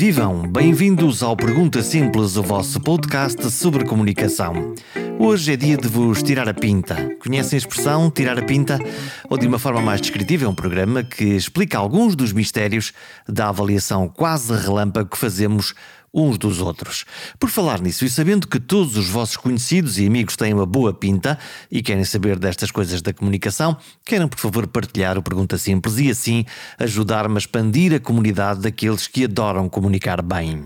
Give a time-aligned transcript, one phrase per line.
[0.00, 0.48] vivam!
[0.48, 4.74] Bem-vindos ao Pergunta Simples, o vosso podcast sobre comunicação.
[5.18, 7.14] Hoje é dia de vos tirar a pinta.
[7.22, 8.78] Conhecem a expressão tirar a pinta?
[9.28, 12.94] Ou de uma forma mais descritiva, é um programa que explica alguns dos mistérios
[13.28, 15.74] da avaliação quase relâmpago que fazemos
[16.12, 17.04] uns dos outros.
[17.38, 20.92] Por falar nisso e sabendo que todos os vossos conhecidos e amigos têm uma boa
[20.92, 21.38] pinta
[21.70, 26.10] e querem saber destas coisas da comunicação, queiram por favor partilhar o Pergunta Simples e
[26.10, 26.44] assim
[26.78, 30.64] ajudar-me a expandir a comunidade daqueles que adoram comunicar bem.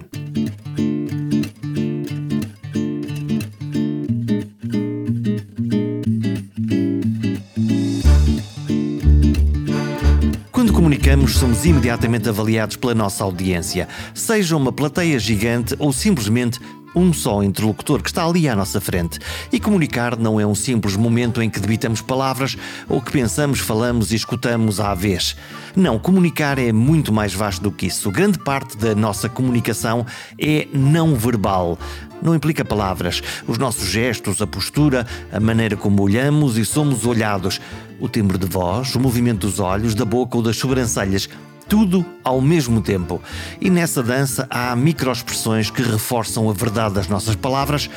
[10.95, 16.61] Comunicamos, somos imediatamente avaliados pela nossa audiência, seja uma plateia gigante ou simplesmente
[16.95, 19.19] um só interlocutor que está ali à nossa frente.
[19.53, 22.57] E comunicar não é um simples momento em que debitamos palavras
[22.89, 25.37] ou que pensamos, falamos e escutamos à vez.
[25.75, 28.13] Não, comunicar é muito mais vasto do que isso.
[28.13, 30.07] Grande parte da nossa comunicação
[30.39, 31.77] é não verbal.
[32.23, 33.21] Não implica palavras.
[33.49, 37.61] Os nossos gestos, a postura, a maneira como olhamos e somos olhados
[38.05, 41.27] o timbre de voz, o movimento dos olhos, da boca ou das sobrancelhas,
[41.67, 43.19] tudo ao mesmo tempo.
[43.59, 47.89] E nessa dança há microexpressões que reforçam a verdade das nossas palavras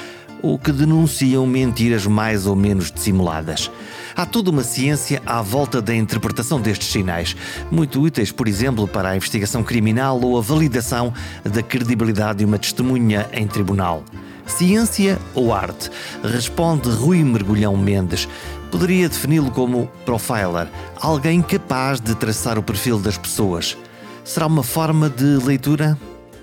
[0.42, 3.70] ou que denunciam mentiras mais ou menos dissimuladas.
[4.16, 7.36] Há toda uma ciência à volta da interpretação destes sinais,
[7.70, 11.14] muito úteis, por exemplo, para a investigação criminal ou a validação
[11.44, 14.06] da credibilidade de uma testemunha em tribunal.
[14.48, 15.92] Ciência ou arte?
[16.24, 18.28] Responde Rui Mergulhão Mendes.
[18.72, 20.68] Poderia defini-lo como profiler,
[21.00, 23.78] alguém capaz de traçar o perfil das pessoas.
[24.24, 25.98] Será uma forma de leitura?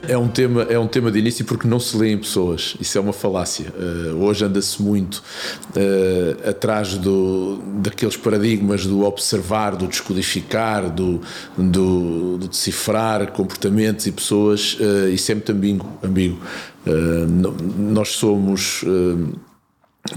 [0.08, 2.98] É um, tema, é um tema de início porque não se lê em pessoas, isso
[2.98, 3.72] é uma falácia.
[3.74, 5.22] Uh, hoje anda-se muito
[5.70, 11.20] uh, atrás do, daqueles paradigmas do observar, do descodificar, do,
[11.56, 15.88] do, do decifrar comportamentos e pessoas, uh, isso é muito ambíguo.
[16.02, 16.38] ambíguo.
[17.78, 18.84] nós somos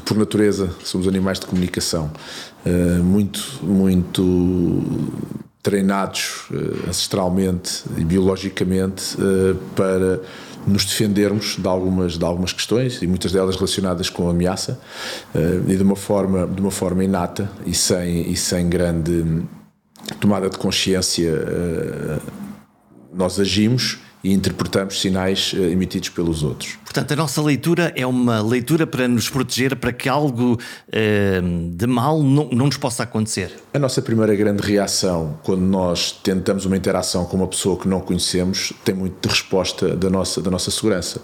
[0.04, 2.12] por natureza, somos animais de comunicação,
[3.04, 4.84] muito, muito
[5.68, 10.22] treinados uh, ancestralmente e biologicamente uh, para
[10.66, 14.80] nos defendermos de algumas de algumas questões e muitas delas relacionadas com ameaça
[15.66, 19.46] e de uma forma de uma forma inata e sem e sem grande
[20.20, 21.34] tomada de consciência
[23.14, 26.78] nós agimos e interpretamos sinais uh, emitidos pelos outros.
[26.84, 31.88] Portanto, a nossa leitura é uma leitura para nos proteger para que algo uh, de
[31.88, 33.54] mal não, não nos possa acontecer.
[33.78, 38.00] A nossa primeira grande reação quando nós tentamos uma interação com uma pessoa que não
[38.00, 41.22] conhecemos tem muito de resposta da nossa, da nossa segurança.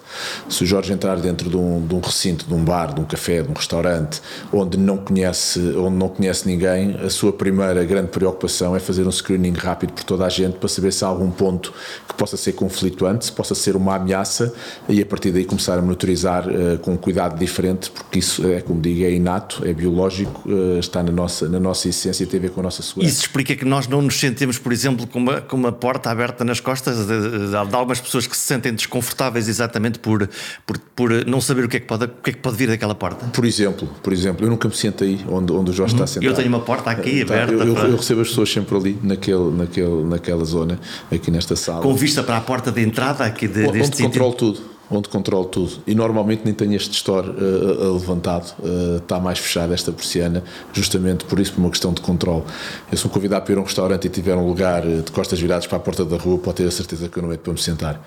[0.48, 3.06] Se o Jorge entrar dentro de um, de um recinto, de um bar, de um
[3.06, 4.22] café, de um restaurante,
[4.54, 9.12] onde não conhece, onde não conhece ninguém, a sua primeira grande preocupação é fazer um
[9.12, 11.74] screening rápido por toda a gente para saber se há algum ponto
[12.08, 14.54] que possa ser conflituante, possa ser uma ameaça
[14.88, 18.62] e a partir daí começar a monitorizar uh, com um cuidado diferente, porque isso é,
[18.62, 22.60] como digo, é inato, é biológico, uh, está na nossa, na nossa essência ver com
[22.60, 23.12] a nossa segurança.
[23.12, 26.44] Isso explica que nós não nos sentemos, por exemplo, com uma, com uma porta aberta
[26.44, 30.30] nas costas de, de, de algumas pessoas que se sentem desconfortáveis exatamente por,
[30.66, 32.68] por, por não saber o que, é que pode, o que é que pode vir
[32.68, 33.26] daquela porta?
[33.28, 36.04] Por exemplo, por exemplo, eu nunca me sento aí onde, onde o Jorge uhum.
[36.04, 36.30] está sentado.
[36.30, 37.54] Eu tenho uma porta aqui então, aberta.
[37.54, 40.80] Eu, eu, eu, recebo as pessoas sempre ali, naquele, naquele, naquela zona,
[41.12, 41.82] aqui nesta sala.
[41.82, 45.46] Com vista para a porta de entrada aqui de, onde deste controlo tudo onde controlo
[45.46, 45.72] tudo.
[45.88, 51.26] E normalmente nem tenho este store uh, levantado, uh, está mais fechada esta persiana, justamente
[51.26, 52.44] por isso, por uma questão de controle.
[52.92, 55.68] Eu sou convidado para ir a um restaurante e tiver um lugar de costas viradas
[55.68, 57.60] para a porta da rua, pode ter a certeza que eu não meto para me
[57.60, 58.06] sentar.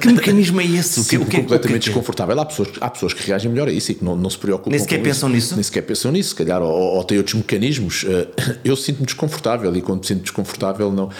[0.00, 1.02] Que mecanismo é esse?
[1.04, 2.38] Sim, o que, completamente o que, desconfortável.
[2.40, 4.70] Há pessoas, há pessoas que reagem melhor a isso e que não, não se preocupam.
[4.70, 5.36] Nem sequer pensam isso.
[5.36, 5.54] nisso?
[5.54, 8.04] Nem sequer pensam nisso, se calhar, ou, ou têm outros mecanismos.
[8.64, 11.10] Eu sinto-me desconfortável e quando me sinto desconfortável, não.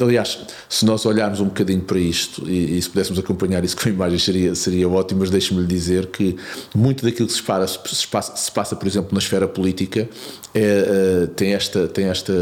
[0.00, 3.88] Aliás, se nós olharmos um bocadinho para isto e, e se pudéssemos acompanhar isso com
[3.88, 6.36] imagens seria, seria ótimo, mas deixe-me lhe dizer que
[6.74, 10.08] muito daquilo que se passa, se passa, se passa por exemplo, na esfera política
[10.54, 12.32] é, tem, esta, tem, esta,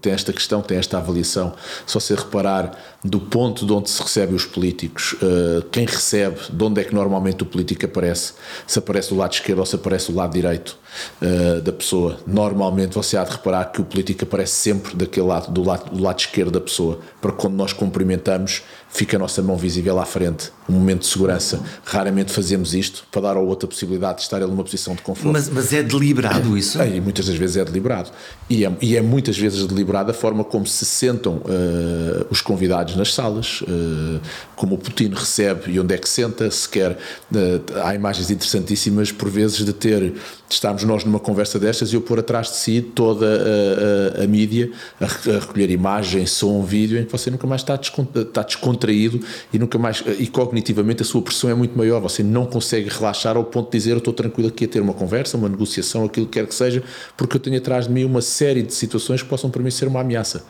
[0.00, 1.54] tem esta questão, tem esta avaliação.
[1.86, 5.16] Só se reparar do ponto de onde se recebe os políticos,
[5.72, 8.34] quem recebe, de onde é que normalmente o político aparece,
[8.66, 10.78] se aparece do lado esquerdo ou se aparece do lado direito
[11.64, 12.20] da pessoa.
[12.26, 16.00] Normalmente você há de reparar que o político aparece sempre daquele lado, do lado, do
[16.00, 20.52] lado esquerdo da pessoa, para quando nós cumprimentamos, fica a nossa mão visível à frente
[20.68, 21.60] um momento de segurança.
[21.84, 25.02] Raramente fazemos isto para dar ao outro a possibilidade de estar ele numa posição de
[25.02, 25.32] conforto.
[25.32, 26.80] Mas, mas é deliberado isso?
[26.80, 28.10] É, e muitas das vezes é deliberado.
[28.48, 32.91] E é, e é muitas vezes deliberado a forma como se sentam uh, os convidados
[32.96, 34.20] nas salas, uh,
[34.56, 36.92] como o Putin recebe e onde é que senta, se quer.
[36.92, 40.12] Uh, há imagens interessantíssimas, por vezes, de ter.
[40.12, 44.24] De estarmos nós numa conversa destas e eu pôr atrás de si toda a, a,
[44.24, 48.42] a mídia a, a, recolher imagem, som, vídeo, em que você nunca mais está, está
[48.42, 49.18] descontraído
[49.50, 50.04] e nunca mais.
[50.18, 52.00] e cognitivamente a sua pressão é muito maior.
[52.00, 54.92] Você não consegue relaxar ao ponto de dizer eu estou tranquilo aqui a ter uma
[54.92, 56.82] conversa, uma negociação, aquilo que quer que seja,
[57.16, 59.88] porque eu tenho atrás de mim uma série de situações que possam para mim ser
[59.88, 60.44] uma ameaça.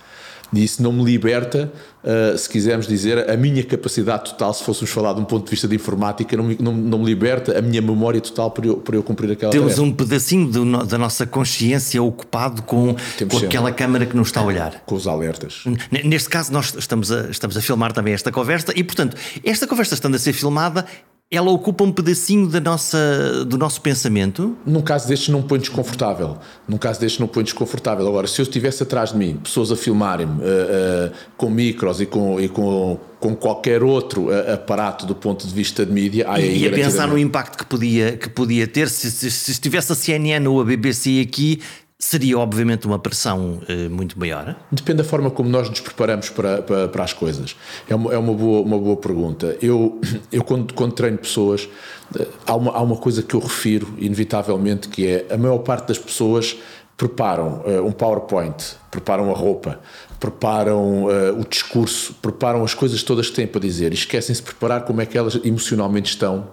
[0.52, 1.72] E isso não me liberta,
[2.04, 5.50] uh, se quisermos dizer, a minha capacidade total, se fôssemos falar de um ponto de
[5.50, 8.76] vista de informática, não me, não, não me liberta a minha memória total para eu,
[8.76, 9.82] para eu cumprir aquela Temos tarefa.
[9.82, 12.94] um pedacinho do, da nossa consciência ocupado com,
[13.30, 14.82] com aquela câmara que nos está a olhar.
[14.84, 15.64] Com os alertas.
[16.04, 19.94] Neste caso, nós estamos a, estamos a filmar também esta conversa e, portanto, esta conversa
[19.94, 20.84] estando a ser filmada,
[21.32, 24.54] ela ocupa um pedacinho da nossa, do nosso pensamento?
[24.66, 26.36] Num caso destes não me põe desconfortável.
[26.68, 28.06] Num caso destes não me põe desconfortável.
[28.06, 32.06] Agora, se eu estivesse atrás de mim, pessoas a filmarem-me uh, uh, com micros e
[32.06, 36.26] com, e com, com qualquer outro uh, aparato do ponto de vista de mídia...
[36.38, 39.90] E, e a pensar no impacto que podia, que podia ter, se, se, se estivesse
[39.90, 41.62] a CNN ou a BBC aqui,
[42.02, 44.56] seria obviamente uma pressão uh, muito maior?
[44.72, 47.54] Depende da forma como nós nos preparamos para, para, para as coisas.
[47.88, 49.56] É uma, é uma, boa, uma boa pergunta.
[49.62, 50.00] Eu,
[50.32, 51.68] eu quando, quando treino pessoas,
[52.16, 55.88] uh, há, uma, há uma coisa que eu refiro, inevitavelmente, que é a maior parte
[55.88, 56.56] das pessoas
[56.96, 59.78] preparam uh, um PowerPoint, preparam a roupa,
[60.18, 64.84] preparam o discurso, preparam as coisas todas que têm para dizer e esquecem-se de preparar
[64.84, 66.48] como é que elas emocionalmente estão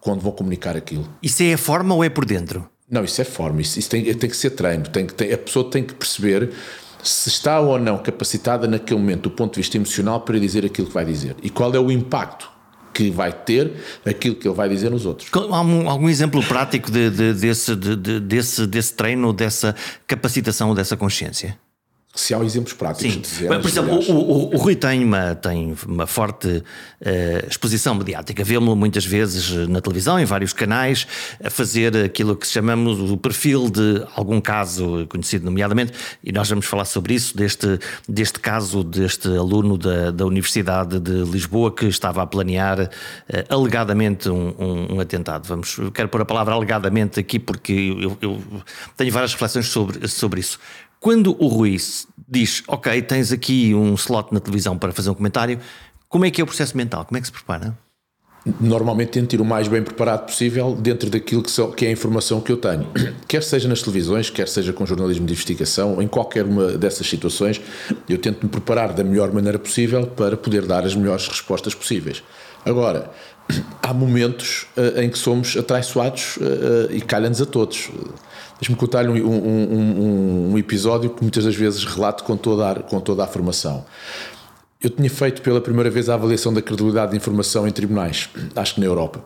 [0.00, 1.06] quando vão comunicar aquilo.
[1.22, 2.68] Isso é a forma ou é por dentro?
[2.88, 5.68] Não, isso é forma, isso, isso tem, tem, que ser treino, tem, tem, a pessoa
[5.68, 6.52] tem que perceber
[7.02, 10.86] se está ou não capacitada naquele momento, do ponto de vista emocional, para dizer aquilo
[10.86, 12.48] que vai dizer e qual é o impacto
[12.94, 13.72] que vai ter
[14.06, 15.28] aquilo que ele vai dizer nos outros.
[15.32, 19.74] Há algum, algum exemplo prático de, de, desse, de, desse, desse treino, dessa
[20.06, 21.58] capacitação, dessa consciência?
[22.16, 23.20] Se há exemplos práticos Sim.
[23.20, 26.62] Dezenas, Por exemplo, o, o, o, Rui tem uma, tem uma forte uh,
[27.48, 28.42] exposição mediática.
[28.42, 31.06] Vê-lo muitas vezes na televisão, em vários canais,
[31.42, 35.92] a fazer aquilo que chamamos o perfil de algum caso conhecido, nomeadamente,
[36.24, 37.78] e nós vamos falar sobre isso, deste,
[38.08, 44.30] deste caso deste aluno da, da Universidade de Lisboa que estava a planear uh, alegadamente
[44.30, 45.46] um, um, um, atentado.
[45.46, 48.42] Vamos, quero pôr a palavra alegadamente aqui porque eu, eu
[48.96, 50.58] tenho várias reflexões sobre, sobre isso.
[51.00, 51.76] Quando o Rui
[52.28, 55.60] diz, ok, tens aqui um slot na televisão para fazer um comentário,
[56.08, 57.04] como é que é o processo mental?
[57.04, 57.76] Como é que se prepara?
[58.60, 62.40] Normalmente tento ir o mais bem preparado possível dentro daquilo que, que é a informação
[62.40, 62.86] que eu tenho.
[63.26, 67.60] Quer seja nas televisões, quer seja com jornalismo de investigação, em qualquer uma dessas situações,
[68.08, 72.22] eu tento me preparar da melhor maneira possível para poder dar as melhores respostas possíveis.
[72.64, 73.10] Agora,
[73.82, 77.90] há momentos uh, em que somos atraiçoados uh, uh, e calha-nos a todos.
[78.60, 82.74] Deixa-me contar-lhe um, um, um, um, episódio que muitas das vezes relato com toda, a,
[82.76, 83.84] com toda a formação.
[84.80, 88.74] Eu tinha feito pela primeira vez a avaliação da credibilidade de informação em tribunais, acho
[88.74, 89.22] que na Europa.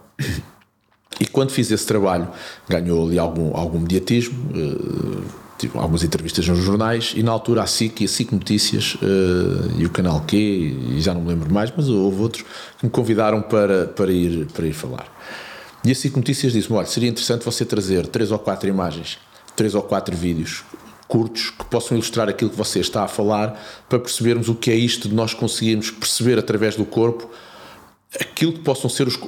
[1.20, 2.28] E quando fiz esse trabalho,
[2.68, 5.22] ganhou ali algum, algum mediatismo, uh,
[5.58, 9.78] tive algumas entrevistas nos jornais, e na altura a SIC e a SIC Notícias uh,
[9.78, 12.44] e o Canal Q, e já não me lembro mais, mas houve outros
[12.78, 15.06] que me convidaram para, para, ir, para ir falar.
[15.84, 19.18] E a SIC Notícias disse-me: olha, seria interessante você trazer três ou quatro imagens,
[19.56, 20.64] três ou quatro vídeos
[21.10, 24.76] curtos que possam ilustrar aquilo que você está a falar para percebermos o que é
[24.76, 27.28] isto de nós conseguirmos perceber através do corpo
[28.18, 29.18] aquilo que possam ser os,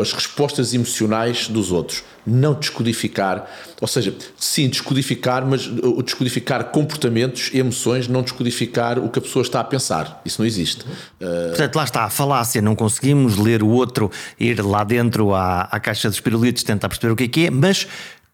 [0.00, 2.04] as respostas emocionais dos outros.
[2.24, 5.66] Não descodificar, ou seja, sim, descodificar, mas
[6.04, 10.20] descodificar comportamentos, emoções, não descodificar o que a pessoa está a pensar.
[10.24, 10.84] Isso não existe.
[11.18, 15.80] Portanto, lá está a falácia, não conseguimos ler o outro, ir lá dentro à, à
[15.80, 17.88] caixa dos pirulitos, tentar perceber o que é que é, mas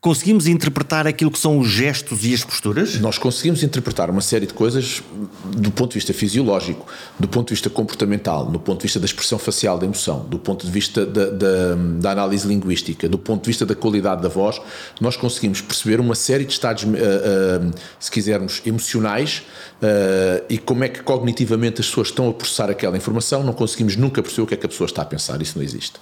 [0.05, 3.01] Conseguimos interpretar aquilo que são os gestos e as posturas?
[3.01, 5.03] Nós conseguimos interpretar uma série de coisas
[5.47, 6.87] do ponto de vista fisiológico,
[7.19, 10.39] do ponto de vista comportamental, do ponto de vista da expressão facial da emoção, do
[10.39, 14.29] ponto de vista da, da, da análise linguística, do ponto de vista da qualidade da
[14.29, 14.61] voz.
[15.01, 19.43] Nós conseguimos perceber uma série de estados, uh, uh, se quisermos, emocionais
[19.81, 23.43] uh, e como é que cognitivamente as pessoas estão a processar aquela informação.
[23.43, 25.41] Não conseguimos nunca perceber o que é que a pessoa está a pensar.
[25.41, 25.99] Isso não existe.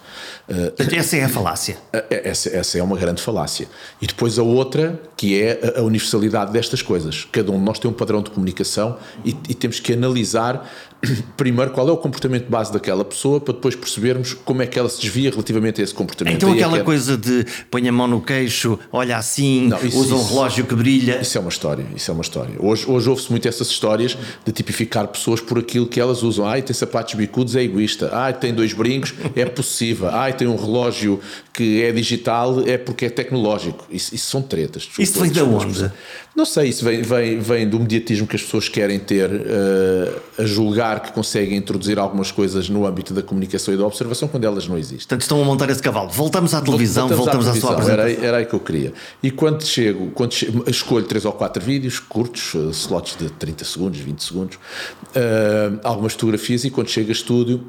[0.92, 1.76] essa é a falácia.
[2.10, 3.68] Essa, essa é uma grande falácia.
[4.00, 7.26] E depois a outra, que é a universalidade destas coisas.
[7.30, 10.68] Cada um de nós tem um padrão de comunicação e, e, temos que analisar
[11.36, 14.88] primeiro qual é o comportamento base daquela pessoa para depois percebermos como é que ela
[14.88, 16.36] se desvia relativamente a esse comportamento.
[16.36, 20.14] Então aquela é coisa de põe a mão no queixo, olha assim, Não, isso, usa
[20.14, 21.20] um relógio que brilha.
[21.20, 22.54] Isso é uma história, isso é uma história.
[22.58, 26.46] Hoje, hoje ouve-se muito essas histórias de tipificar pessoas por aquilo que elas usam.
[26.46, 28.10] Ai, tem sapatos bicudos, é egoísta.
[28.12, 30.08] Ai, tem dois brincos, é possível.
[30.08, 31.20] Ai, tem um relógio
[31.52, 33.86] que é digital, é porque é tecnológico.
[33.90, 34.82] Isso, isso são tretas.
[34.82, 35.90] Desculpa, isso vem da onde?
[36.34, 40.44] Não sei, isso vem, vem, vem do mediatismo que as pessoas querem ter uh, a
[40.46, 44.66] julgar que conseguem introduzir algumas coisas no âmbito da comunicação e da observação quando elas
[44.66, 45.00] não existem.
[45.00, 46.08] Portanto, estão a montar esse cavalo.
[46.08, 47.70] Voltamos à televisão, voltamos, voltamos à, televisão.
[47.70, 48.22] à, sua apresentação.
[48.22, 48.94] Era, era aí que eu queria.
[49.22, 53.64] E quando chego, quando chego, escolho 3 ou 4 vídeos curtos, uh, slots de 30
[53.66, 57.66] segundos, 20 segundos, uh, algumas fotografias e quando chego a estúdio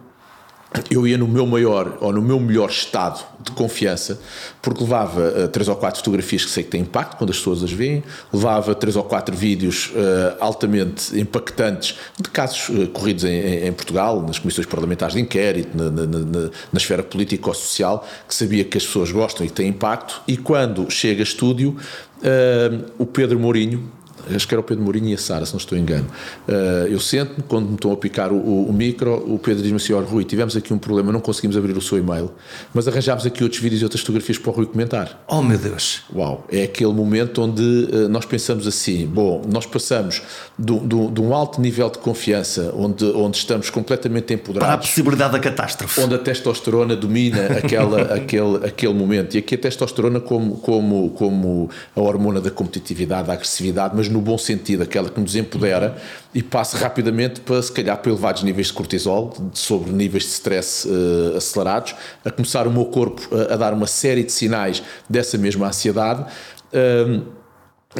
[0.89, 4.19] eu ia no meu maior ou no meu melhor estado de confiança,
[4.61, 7.61] porque levava uh, três ou quatro fotografias que sei que têm impacto quando as pessoas
[7.63, 13.67] as veem, levava três ou quatro vídeos uh, altamente impactantes de casos uh, corridos em,
[13.67, 18.63] em, Portugal, nas comissões parlamentares de inquérito, na, na, na, na esfera político-social, que sabia
[18.63, 21.75] que as pessoas gostam e têm impacto, e quando chega a estúdio,
[22.97, 23.91] o Pedro Mourinho,
[24.33, 26.07] acho que era o Pedro Mourinho e a Sara, se não estou engano.
[26.47, 29.77] Uh, eu sento-me, quando me estão a picar o, o, o micro, o Pedro diz-me
[29.77, 32.31] assim: Olha, Rui, tivemos aqui um problema, não conseguimos abrir o seu e-mail,
[32.73, 35.23] mas arranjámos aqui outros vídeos e outras fotografias para o Rui comentar.
[35.27, 36.01] Oh, meu Deus!
[36.13, 36.45] Uau!
[36.51, 40.21] É aquele momento onde uh, nós pensamos assim: bom, nós passamos
[40.57, 44.67] de, de, de, um alto nível de confiança, onde, onde estamos completamente empoderados.
[44.67, 45.99] Para a possibilidade da catástrofe.
[46.01, 49.35] Onde a testosterona domina aquela, aquele, aquele momento.
[49.35, 54.21] E aqui a testosterona, como, como, como a hormona da competitividade, da agressividade, mas no
[54.21, 55.97] bom sentido, aquela que nos empodera
[56.33, 60.87] e passa rapidamente para, se calhar, para elevados níveis de cortisol, sobre níveis de stress
[60.87, 65.37] uh, acelerados, a começar o meu corpo a, a, dar uma série de sinais dessa
[65.37, 66.25] mesma ansiedade.
[66.71, 67.42] Uh,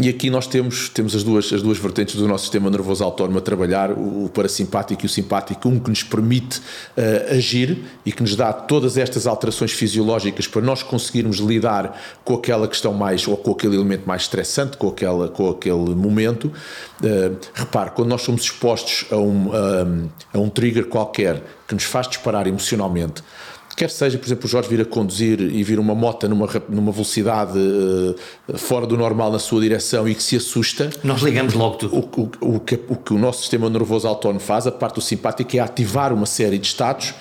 [0.02, 3.38] e aqui nós temos, temos as, duas, as duas vertentes do nosso sistema nervoso autónomo
[3.38, 8.24] a trabalhar, o, parasimpático e o simpático, um que nos permite uh, agir e que
[8.24, 13.38] nos dá todas estas alterações fisiológicas para nós conseguirmos lidar com aquela questão mais, ou
[13.38, 16.52] com aquele elemento mais estressante, com, aquela, com aquele momento.
[17.00, 19.52] Uh, repare, quando nós somos expostos a um,
[20.34, 23.22] a um trigger qualquer que nos faz disparar emocionalmente,
[23.76, 26.92] Quer seja, por exemplo, o Jorge vir a conduzir e vir uma moto numa, numa
[26.92, 30.90] velocidade uh, fora do normal na sua direção e que se assusta.
[31.04, 31.96] Nós ligamos logo tudo.
[31.96, 35.02] O, o, o, que, o que o nosso sistema nervoso autónomo faz, a parte do
[35.02, 37.14] simpático, é ativar uma série de estados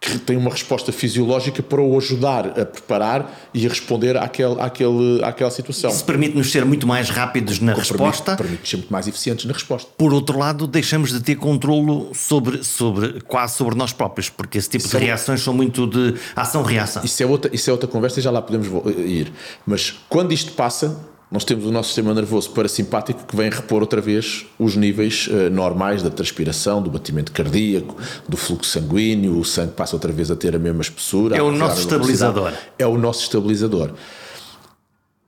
[0.00, 5.24] que tem uma resposta fisiológica para o ajudar a preparar e a responder àquele, àquele,
[5.24, 5.90] àquela situação.
[5.90, 8.36] Isso permite-nos ser muito mais rápidos na permite, resposta.
[8.36, 9.90] Permite-nos ser muito mais eficientes na resposta.
[9.96, 14.68] Por outro lado, deixamos de ter controlo sobre, sobre, quase sobre nós próprios, porque esse
[14.68, 17.04] tipo isso de é reações são muito de ação-reação.
[17.04, 18.66] Isso é, outra, isso é outra conversa e já lá podemos
[18.98, 19.32] ir.
[19.66, 20.96] Mas quando isto passa,
[21.30, 25.50] nós temos o nosso sistema nervoso parasimpático que vem repor outra vez os níveis uh,
[25.50, 27.96] normais da transpiração, do batimento cardíaco,
[28.28, 31.36] do fluxo sanguíneo, o sangue passa outra vez a ter a mesma espessura.
[31.36, 32.52] É o nosso estabilizador.
[32.78, 33.92] É o nosso estabilizador.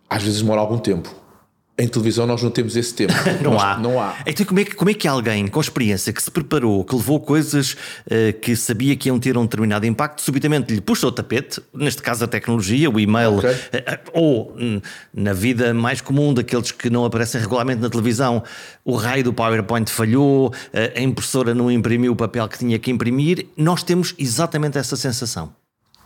[0.08, 1.12] Às vezes demora algum tempo.
[1.78, 3.12] Em televisão nós não temos esse tempo.
[3.40, 3.78] não, nós, há.
[3.78, 4.16] não há.
[4.26, 7.20] Então como é, que, como é que alguém com experiência, que se preparou, que levou
[7.20, 11.62] coisas uh, que sabia que iam ter um determinado impacto, subitamente lhe puxa o tapete,
[11.72, 13.50] neste caso a tecnologia, o e-mail, okay.
[13.50, 14.80] uh, uh, ou hum,
[15.14, 18.42] na vida mais comum daqueles que não aparecem regularmente na televisão,
[18.84, 20.52] o raio do PowerPoint falhou,
[20.96, 25.52] a impressora não imprimiu o papel que tinha que imprimir, nós temos exatamente essa sensação.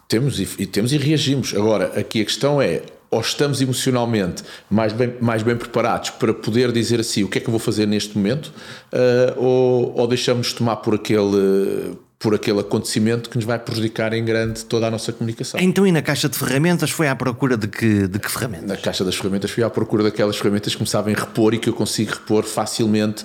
[0.09, 1.55] Temos e, e temos e reagimos.
[1.55, 6.73] Agora, aqui a questão é ou estamos emocionalmente mais bem, mais bem preparados para poder
[6.73, 10.55] dizer assim o que é que eu vou fazer neste momento, uh, ou, ou deixamos-nos
[10.55, 15.13] tomar por aquele por aquele acontecimento que nos vai prejudicar em grande toda a nossa
[15.13, 15.59] comunicação.
[15.61, 18.69] Então, e na caixa de ferramentas foi à procura de que, de que ferramentas?
[18.69, 21.69] Na caixa das ferramentas fui à procura daquelas ferramentas que me sabem repor e que
[21.69, 23.25] eu consigo repor facilmente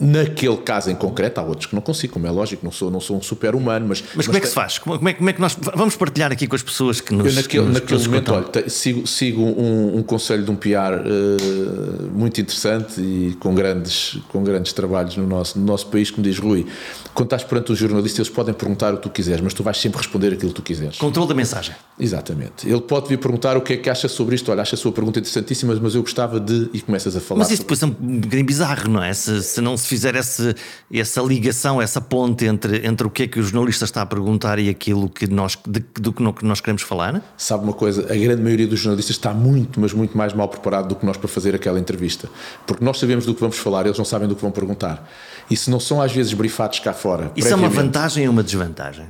[0.00, 3.00] Naquele caso em concreto, há outros que não consigo, como é lógico, não sou, não
[3.00, 4.00] sou um super-humano, mas.
[4.14, 4.78] Mas como mas é que se faz?
[4.78, 5.58] Como é, como é que nós.
[5.74, 7.26] Vamos partilhar aqui com as pessoas que nos.
[7.26, 12.16] Eu, naquele, nos, naquele momento, olha, sigo, sigo um, um, conselho de um PR uh,
[12.16, 16.28] muito interessante e com grandes, com grandes trabalhos no nosso, no nosso país, que me
[16.28, 16.64] diz: Rui,
[17.12, 19.78] quando estás perante um jornalista, eles podem perguntar o que tu quiseres, mas tu vais
[19.78, 20.96] sempre responder aquilo que tu quiseres.
[20.96, 21.74] Controle da mensagem.
[21.98, 22.68] Exatamente.
[22.68, 24.52] Ele pode vir perguntar o que é que acha sobre isto.
[24.52, 26.70] Olha, acha a sua pergunta interessantíssima, mas eu gostava de.
[26.72, 27.40] E começas a falar.
[27.40, 29.12] Mas isso depois é um bocadinho bizarro, não é?
[29.12, 30.54] Se, se não se fizer esse
[30.92, 34.58] essa ligação, essa ponte entre, entre o que é que o jornalista está a perguntar
[34.58, 37.22] e aquilo que nós, de, do que nós queremos falar?
[37.36, 38.02] Sabe uma coisa?
[38.12, 41.16] A grande maioria dos jornalistas está muito, mas muito mais mal preparado do que nós
[41.16, 42.28] para fazer aquela entrevista.
[42.66, 45.08] Porque nós sabemos do que vamos falar, eles não sabem do que vão perguntar.
[45.50, 47.32] E se não são às vezes brifados cá fora.
[47.34, 49.06] Isso é uma vantagem ou uma desvantagem?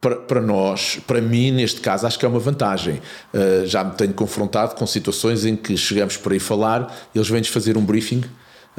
[0.00, 3.00] para, para nós, para mim, neste caso, acho que é uma vantagem.
[3.34, 7.48] Uh, já me tenho confrontado com situações em que chegamos por aí falar, eles vêm-nos
[7.48, 8.22] fazer um briefing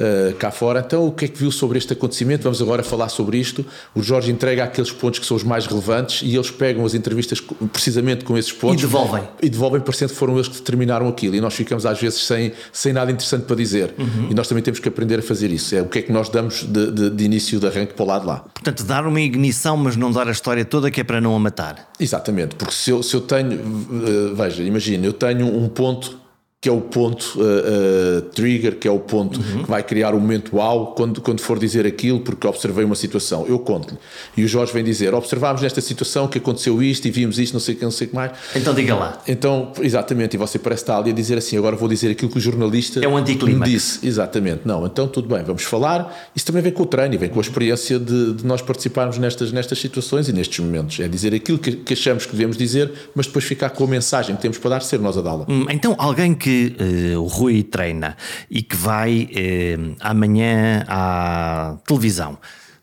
[0.00, 0.82] uh, cá fora.
[0.84, 2.42] Então, o que é que viu sobre este acontecimento?
[2.42, 3.64] Vamos agora falar sobre isto.
[3.94, 7.40] O Jorge entrega aqueles pontos que são os mais relevantes e eles pegam as entrevistas
[7.72, 8.82] precisamente com esses pontos.
[8.82, 9.22] E devolvem.
[9.42, 11.34] E devolvem, parecendo que foram eles que determinaram aquilo.
[11.36, 13.94] E nós ficamos, às vezes, sem, sem nada interessante para dizer.
[13.98, 14.28] Uhum.
[14.30, 15.74] E nós também temos que aprender a fazer isso.
[15.74, 18.06] É o que é que nós damos de, de, de início de arranque para o
[18.06, 18.44] lado lá.
[18.54, 21.38] Portanto, dar uma ignição, mas não dar a história toda que é para não a
[21.38, 21.90] matar.
[21.98, 26.19] Exatamente, porque se eu, se eu tenho, uh, veja, imagina, eu tenho um ponto
[26.62, 29.62] que é o ponto uh, uh, trigger, que é o ponto uhum.
[29.62, 33.46] que vai criar o momento wow quando, quando for dizer aquilo, porque observei uma situação.
[33.48, 33.98] Eu conto-lhe.
[34.36, 37.60] E o Jorge vem dizer: observámos nesta situação que aconteceu isto e vimos isto, não
[37.60, 38.32] sei o que, não sei o que mais.
[38.54, 39.22] Então diga lá.
[39.26, 42.36] Então, exatamente, e você parece estar ali a dizer assim: agora vou dizer aquilo que
[42.36, 43.16] o jornalista é um
[43.58, 44.06] me disse.
[44.06, 44.60] Exatamente.
[44.66, 46.30] Não, então tudo bem, vamos falar.
[46.36, 49.16] Isso também vem com o treino e vem com a experiência de, de nós participarmos
[49.16, 51.00] nestas, nestas situações e nestes momentos.
[51.00, 54.36] É dizer aquilo que, que achamos que devemos dizer, mas depois ficar com a mensagem
[54.36, 55.46] que temos para dar, ser nós a dá-la.
[55.48, 58.16] Hum, então, alguém que que uh, o Rui treina
[58.50, 62.38] e que vai uh, amanhã à televisão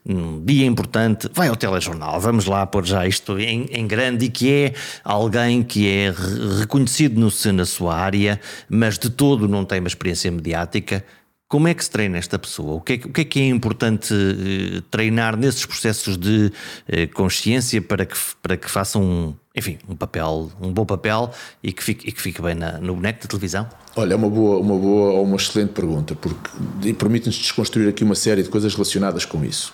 [0.09, 4.29] um dia importante, vai ao telejornal, vamos lá pôr já isto em, em, grande, e
[4.29, 6.13] que é alguém que é
[6.61, 11.03] reconhecido no, na sua área, mas de todo não tem uma experiência mediática.
[11.49, 12.73] Como é que se treina esta pessoa?
[12.73, 17.13] O que é, o que, é, que é importante uh, treinar nesses processos de uh,
[17.13, 21.31] consciência para que, para que façam um, enfim, um papel, um bom papel
[21.63, 23.65] e que fique, e que fique bem na, no boneco da televisão?
[23.95, 28.15] Olha, é uma boa, uma boa ou uma excelente pergunta, porque permite-nos desconstruir aqui uma
[28.15, 29.73] série de coisas relacionadas com isso.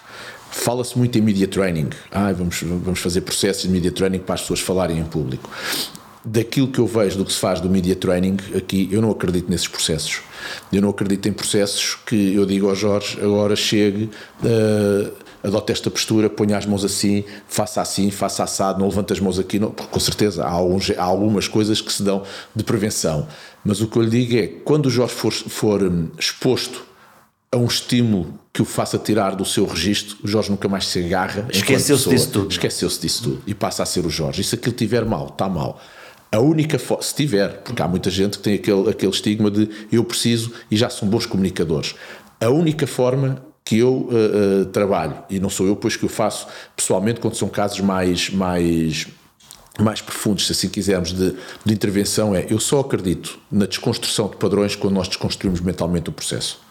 [0.52, 1.90] Fala-se muito em media training.
[2.12, 5.50] Ah, vamos, vamos fazer processos de media training para as pessoas falarem em público.
[6.26, 9.50] Daquilo que eu vejo do que se faz do media training aqui, eu não acredito
[9.50, 10.22] nesses processos.
[10.72, 14.10] Eu não acredito em processos que eu digo ao Jorge, agora chegue,
[14.42, 15.12] uh,
[15.44, 19.38] adote esta postura, ponha as mãos assim, faça assim, faça assado, não levante as mãos
[19.38, 19.60] aqui.
[19.60, 22.24] Não, com certeza, há, alguns, há, algumas coisas que se dão
[22.56, 23.28] de prevenção.
[23.64, 26.86] Mas o que eu lhe digo é quando o Jorge for, for hum, exposto
[27.52, 31.04] a um estímulo que o faça tirar do seu registro, o Jorge nunca mais se
[31.04, 31.48] agarra.
[31.52, 32.52] Esqueceu-se disso tudo.
[32.52, 34.42] Esqueceu-se disso tudo e passa a ser o Jorge.
[34.42, 35.82] E se aquilo tiver mal, está mal.
[36.34, 39.70] A única forma, se tiver, porque há muita gente que tem aquele, aquele estigma de
[39.92, 41.94] eu preciso e já são bons comunicadores.
[42.42, 46.10] A única forma que eu uh, uh, trabalho, e não sou eu, pois que eu
[46.10, 49.06] faço pessoalmente quando são casos mais, mais,
[49.80, 54.38] mais profundos, se assim quisermos, de, de intervenção, é eu só acredito na desconstrução de
[54.38, 56.63] padrões quando nós desconstruímos mentalmente o processo.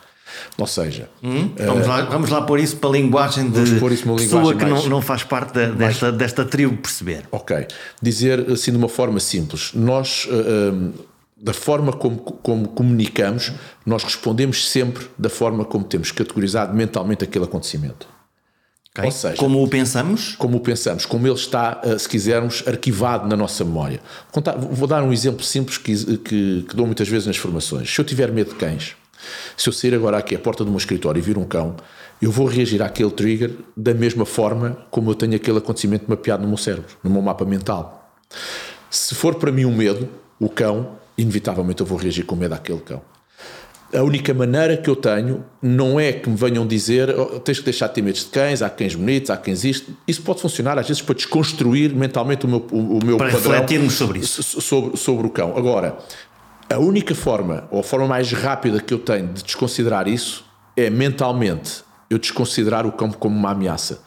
[0.59, 4.01] Ou seja, hum, vamos, uh, lá, vamos lá pôr isso para a linguagem de pessoa
[4.01, 7.25] linguagem que mais, não, não faz parte da, desta, mais, desta tribo perceber.
[7.31, 7.67] Ok.
[8.01, 10.27] Dizer assim de uma forma simples: nós.
[10.27, 11.13] Uh,
[11.43, 13.51] da forma como, como comunicamos,
[13.85, 18.07] nós respondemos sempre da forma como temos categorizado mentalmente aquele acontecimento.
[18.93, 19.07] Okay.
[19.07, 20.37] Ou seja, como o pensamos?
[20.37, 24.01] Como o pensamos, como ele está, eh, se quisermos, arquivado na nossa memória.
[24.71, 27.93] Vou dar um exemplo simples que, que, que dou muitas vezes nas formações.
[27.93, 28.95] Se eu tiver medo de cães,
[29.57, 31.77] se eu sair agora aqui à porta do meu escritório e vir um cão,
[32.21, 36.49] eu vou reagir àquele trigger da mesma forma como eu tenho aquele acontecimento mapeado no
[36.49, 38.15] meu cérebro, no meu mapa mental.
[38.91, 40.09] Se for para mim um medo,
[40.39, 43.03] o cão, inevitavelmente eu vou reagir com medo àquele cão.
[43.95, 47.65] A única maneira que eu tenho não é que me venham dizer oh, tens que
[47.67, 49.93] deixar de ter medo de cães, há cães bonitos, há cães isto.
[50.09, 53.53] Isso pode funcionar às vezes para desconstruir mentalmente o meu, o, o meu para padrão
[53.53, 54.43] refletirmos sobre isso.
[54.43, 55.55] Sobre, sobre o cão.
[55.59, 55.99] Agora,
[56.73, 60.45] a única forma, ou a forma mais rápida que eu tenho de desconsiderar isso
[60.77, 64.03] é mentalmente eu desconsiderar o cão como uma ameaça.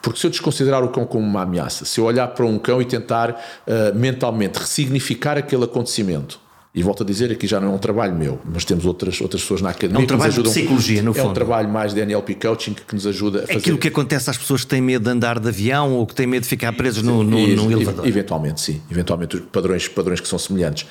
[0.00, 2.80] Porque se eu desconsiderar o cão como uma ameaça, se eu olhar para um cão
[2.80, 6.40] e tentar uh, mentalmente ressignificar aquele acontecimento,
[6.72, 9.42] e volto a dizer, aqui já não é um trabalho meu, mas temos outras, outras
[9.42, 11.26] pessoas na academia é um trabalho de psicologia, no é fundo.
[11.26, 13.58] É um trabalho mais de NLP Coaching que nos ajuda a fazer.
[13.58, 16.28] Aquilo que acontece às pessoas que têm medo de andar de avião ou que têm
[16.28, 18.06] medo de ficar presos no, no, e, no elevador.
[18.06, 18.80] Eventualmente, sim.
[18.88, 20.86] Eventualmente, padrões, padrões que são semelhantes.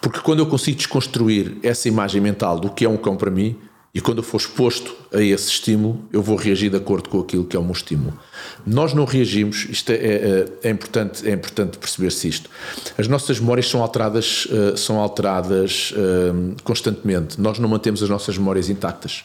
[0.00, 3.56] Porque quando eu consigo desconstruir essa imagem mental do que é um cão para mim,
[3.94, 7.44] e quando eu for exposto a esse estímulo, eu vou reagir de acordo com aquilo
[7.44, 8.18] que é o meu estímulo.
[8.66, 12.50] Nós não reagimos, isto é, é, é importante, é importante perceber-se isto.
[12.98, 17.40] As nossas memórias são alteradas, uh, são alteradas uh, constantemente.
[17.40, 19.24] Nós não mantemos as nossas memórias intactas.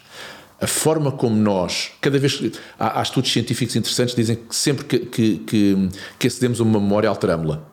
[0.62, 2.40] A forma como nós, cada vez
[2.78, 6.64] há, há estudos científicos interessantes que dizem que sempre que, que, que, que acedemos a
[6.64, 7.69] uma memória, alteramos-la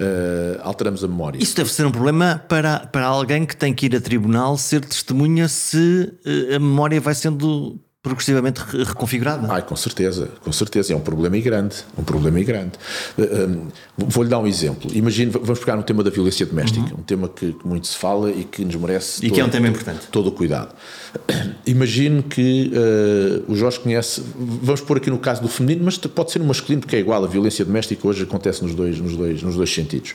[0.00, 1.42] uh, alteramos a memória.
[1.42, 4.84] Isso deve ser um problema para, para alguém que tem que ir a tribunal ser
[4.84, 9.50] testemunha se uh, a memória vai sendo progressivamente reconfigurada.
[9.50, 10.92] Ai, com certeza, com certeza.
[10.92, 11.76] É um problema e grande.
[11.96, 12.72] Um problema e grande.
[13.18, 14.90] Um, Vou-lhe dar um exemplo.
[14.94, 17.00] Imagine, vamos pegar no tema da violência doméstica, uhum.
[17.00, 19.48] um tema que, muito se fala e que nos merece e todo, que é um
[19.48, 20.06] tema importante.
[20.12, 20.74] todo o cuidado.
[21.66, 26.30] Imagine que uh, o Jorge conhece, vamos pôr aqui no caso do feminino, mas pode
[26.30, 29.42] ser no masculino, porque é igual, a violência doméstica hoje acontece nos dois, nos dois,
[29.42, 30.14] nos dois sentidos.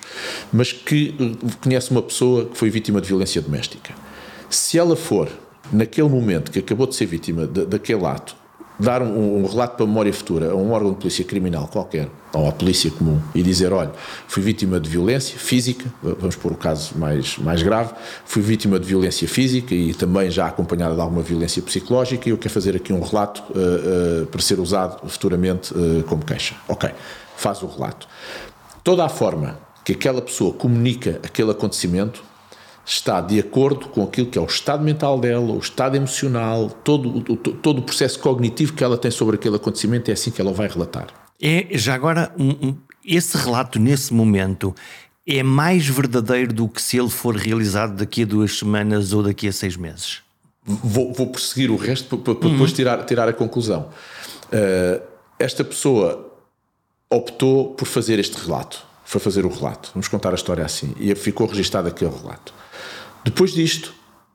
[0.54, 3.95] Mas que uh, conhece uma pessoa que foi vítima de violência doméstica.
[4.47, 5.28] Se ela for
[5.71, 8.36] naquele momento que acabou de ser vítima de, daquele ato,
[8.79, 12.10] dar um, um, relato para a memória futura a um órgão de polícia criminal qualquer,
[12.34, 13.91] ou à polícia comum, e dizer: olha,
[14.27, 17.93] fui vítima de violência física, vamos pôr o caso mais, mais grave,
[18.25, 22.38] fui vítima de violência física e também já acompanhada de alguma violência psicológica, e eu
[22.38, 26.55] quero fazer aqui um relato uh, uh, para ser usado futuramente uh, como queixa.
[26.67, 26.89] Ok,
[27.36, 28.08] faz o relato.
[28.84, 32.29] Toda a forma que aquela pessoa comunica aquele acontecimento
[32.89, 37.23] está de acordo com aquilo que é o estado mental dela, o estado emocional, todo,
[37.32, 40.52] o, todo o processo cognitivo que ela tem sobre aquele acontecimento, é assim que ela
[40.52, 41.08] vai relatar.
[41.39, 42.75] É, já agora, um, um,
[43.06, 44.75] esse relato nesse momento
[45.25, 49.47] é mais verdadeiro do que se ele for realizado daqui a duas semanas ou daqui
[49.47, 50.21] a seis meses?
[50.65, 52.54] Vou, vou prosseguir o resto para, para uhum.
[52.54, 53.89] depois tirar, tirar a conclusão.
[54.45, 55.02] Uh,
[55.38, 56.28] esta pessoa
[57.08, 59.91] optou por fazer este relato, foi fazer o relato.
[59.93, 60.95] Vamos contar a história assim.
[60.99, 62.54] E ficou registado aquele relato.
[63.30, 63.94] Depois disto,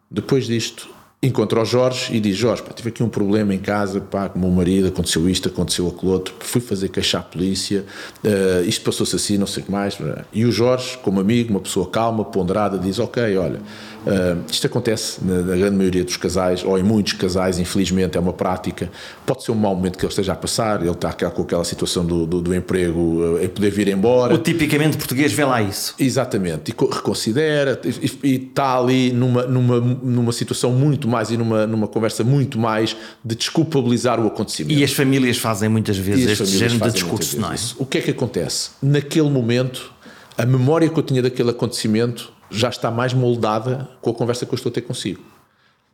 [0.09, 0.89] depois disto,
[1.27, 4.39] encontra o Jorge e diz: Jorge, pá, tive aqui um problema em casa, pá, com
[4.39, 7.85] o meu marido, aconteceu isto, aconteceu aquilo outro, fui fazer queixar a polícia,
[8.23, 9.99] uh, isto passou-se assim, não sei o que mais.
[10.33, 13.61] E o Jorge, como amigo, uma pessoa calma, ponderada, diz: Ok, olha
[14.05, 18.21] Uh, isto acontece na, na, grande maioria dos casais, ou em muitos casais, infelizmente, é
[18.21, 18.91] uma prática.
[19.25, 22.05] Pode ser um mau momento que ele esteja a passar, ele está com aquela situação
[22.05, 24.35] do, do, do emprego uh, em poder vir embora.
[24.35, 25.95] O tipicamente português vê lá isso.
[25.99, 31.67] Exatamente, e reconsidera, e, e, está ali numa, numa, numa situação muito mais e numa,
[31.67, 34.79] numa conversa muito mais de desculpabilizar o acontecimento.
[34.79, 37.57] E as famílias fazem muitas vezes este género de discurso, não é?
[37.79, 38.71] O que é que acontece?
[38.83, 39.93] Naquele momento,
[40.37, 44.53] a memória que eu tinha daquele acontecimento já está mais moldada com a conversa que
[44.53, 45.23] eu estou a ter consigo.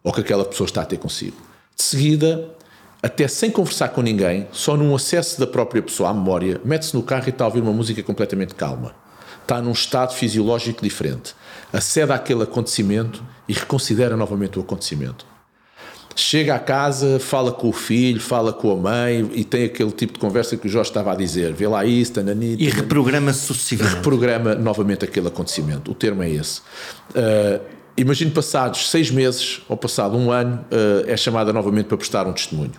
[0.02, 1.36] Ou que aquela pessoa está a ter consigo.
[1.76, 2.48] De seguida,
[3.02, 7.02] até sem conversar com ninguém, só num acesso da própria pessoa à memória, mete-se no
[7.02, 8.94] carro e está a ouvir uma música completamente calma.
[9.42, 11.34] Está num estado fisiológico diferente.
[11.72, 15.26] Acede àquele acontecimento e reconsidera novamente o acontecimento.
[16.16, 20.14] Chega à casa, fala com o filho, fala com a mãe e tem aquele tipo
[20.14, 21.52] de conversa que o Jorge estava a dizer.
[21.52, 23.96] Vê lá isso, tanani, E reprograma sucessivamente.
[23.96, 25.90] Reprograma novamente aquele acontecimento.
[25.90, 26.60] O termo é esse.
[27.10, 27.60] Uh,
[27.96, 32.32] imagino passados seis meses ou passado um ano, uh, é chamada novamente para prestar um
[32.32, 32.72] testemunho.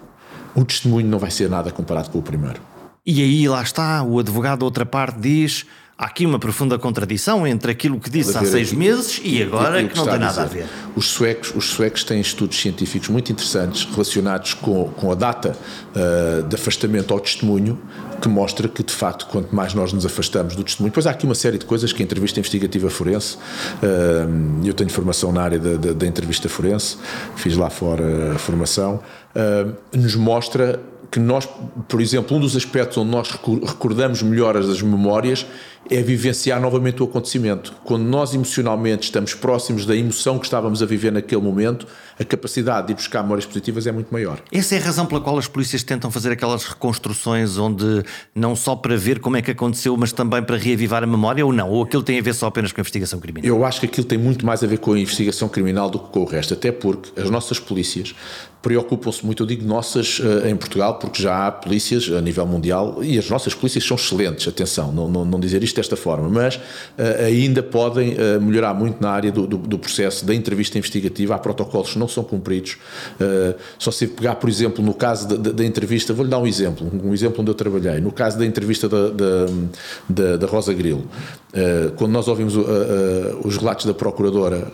[0.53, 2.59] O testemunho não vai ser nada comparado com o primeiro.
[3.05, 5.65] E aí lá está, o advogado da outra parte diz
[6.01, 9.95] há aqui uma profunda contradição entre aquilo que disse há seis meses e agora que
[9.95, 10.65] não tem nada a, ver.
[10.95, 16.41] Os suecos, os suecos têm estudos científicos muito interessantes relacionados com, com a data uh,
[16.41, 17.79] de afastamento ao testemunho,
[18.19, 21.25] que mostra que, de facto, quanto mais nós nos afastamos do testemunho, depois há aqui
[21.25, 25.59] uma série de coisas que a entrevista investigativa forense, uh, eu tenho formação na área
[25.59, 26.97] da, da, da entrevista forense,
[27.35, 28.99] fiz lá fora a formação,
[29.35, 30.79] uh, nos mostra
[31.11, 31.47] que nós,
[31.89, 35.45] por exemplo, um dos aspectos onde nós recordamos melhor as memórias
[35.89, 37.73] é vivenciar novamente o acontecimento.
[37.83, 41.85] Quando nós emocionalmente estamos próximos da emoção que estávamos a viver naquele momento,
[42.17, 44.39] a capacidade de ir buscar memórias positivas é muito maior.
[44.51, 48.75] Essa é a razão pela qual as polícias tentam fazer aquelas reconstruções onde não só
[48.75, 51.69] para ver como é que aconteceu, mas também para reavivar a memória ou não?
[51.69, 53.45] Ou aquilo tem a ver só apenas com a investigação criminal?
[53.45, 56.09] Eu acho que aquilo tem muito mais a ver com a investigação criminal do que
[56.09, 58.15] com o resto, até porque as nossas polícias
[58.61, 63.03] preocupam-se muito, eu digo nossas eh, em Portugal, porque já há polícias a nível mundial
[63.03, 66.55] e as nossas polícias são excelentes, atenção, não, não, não dizer isto desta forma, mas
[66.55, 71.33] uh, ainda podem uh, melhorar muito na área do, do, do, processo da entrevista investigativa.
[71.33, 72.77] Há protocolos que não são cumpridos.
[73.19, 77.13] Uh, só se pegar, por exemplo, no caso da, entrevista, vou-lhe dar um exemplo, um
[77.13, 77.99] exemplo onde eu trabalhei.
[77.99, 79.09] No caso da entrevista da,
[80.07, 81.07] da, da Rosa Grilo,
[81.95, 82.55] quando nós ouvimos
[83.43, 84.71] os relatos da procuradora.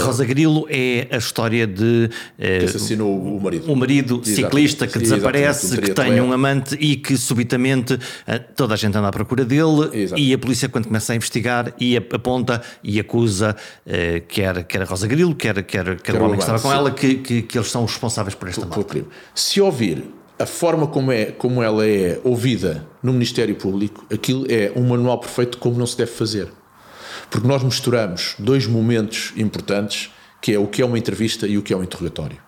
[0.00, 2.10] Rosa Grilo é a história de.
[2.38, 3.72] que assassinou o marido.
[3.72, 7.98] O marido ciclista que desaparece, que tem um amante e que subitamente
[8.54, 11.96] toda a gente anda à procura dele e a polícia, quando começa a investigar e
[11.96, 16.42] aponta e acusa uh, quer, quer a Rosa Grilo, quer, quer, quer o homem que
[16.42, 19.04] estava com ela, que, que, que, eles são os responsáveis por esta morte.
[19.34, 20.04] Se ouvir
[20.40, 25.18] a forma como, é, como ela é ouvida no Ministério Público, aquilo é um manual
[25.18, 26.48] perfeito de como não se deve fazer.
[27.30, 31.62] Porque nós misturamos dois momentos importantes, que é o que é uma entrevista e o
[31.62, 32.38] que é um interrogatório.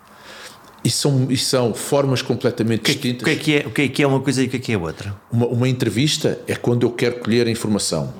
[0.82, 3.22] E são, e são formas completamente que, distintas.
[3.22, 4.56] O que, é que, é, o que é que é uma coisa e o que
[4.56, 5.14] é que é outra?
[5.30, 8.12] Uma, uma entrevista é quando eu quero colher a informação.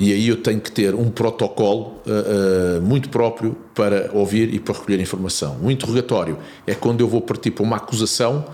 [0.00, 4.60] E aí eu tenho que ter um protocolo uh, uh, muito próprio para ouvir e
[4.60, 5.56] para recolher informação.
[5.60, 8.44] Um interrogatório é quando eu vou partir para uma acusação,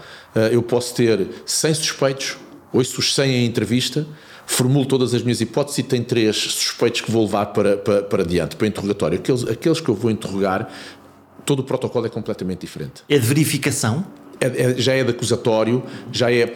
[0.53, 2.37] eu posso ter 100 suspeitos,
[2.73, 4.07] ouço os 100 em entrevista,
[4.47, 8.25] formulo todas as minhas hipóteses e tenho três suspeitos que vou levar para, para, para
[8.25, 9.19] diante, para interrogatório.
[9.19, 10.71] Aqueles, aqueles que eu vou interrogar,
[11.45, 13.03] todo o protocolo é completamente diferente.
[13.09, 14.05] É de verificação?
[14.41, 16.53] É, é, já é de acusatório, já é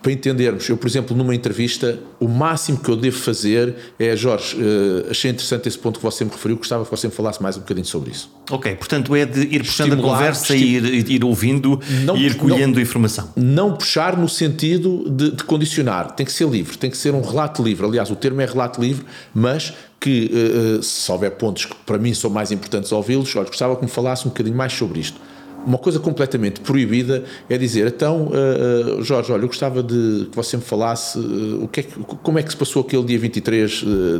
[0.00, 4.56] para entendermos, eu, por exemplo, numa entrevista, o máximo que eu devo fazer é, Jorge,
[4.56, 7.56] uh, achei interessante esse ponto que você me referiu, gostava que você me falasse mais
[7.56, 8.30] um bocadinho sobre isso.
[8.48, 12.26] Ok, portanto é de ir puxando Estimular, a conversa e ir, ir, ouvindo não, e
[12.26, 13.32] ir colhendo não, informação.
[13.34, 17.20] Não puxar no sentido de, de, condicionar, tem que ser livre, tem que ser um
[17.20, 17.84] relato livre.
[17.84, 22.14] Aliás, o termo é relato livre, mas que uh, se houver pontos que para mim
[22.14, 25.20] são mais importantes ouvi-los, olha, gostava que me falasse um bocadinho mais sobre isto
[25.66, 30.56] uma coisa completamente proibida é dizer, então, uh, Jorge, olha, eu gostava de que você
[30.56, 31.92] me falasse uh, o que é que,
[32.22, 33.70] como é que se passou aquele dia 23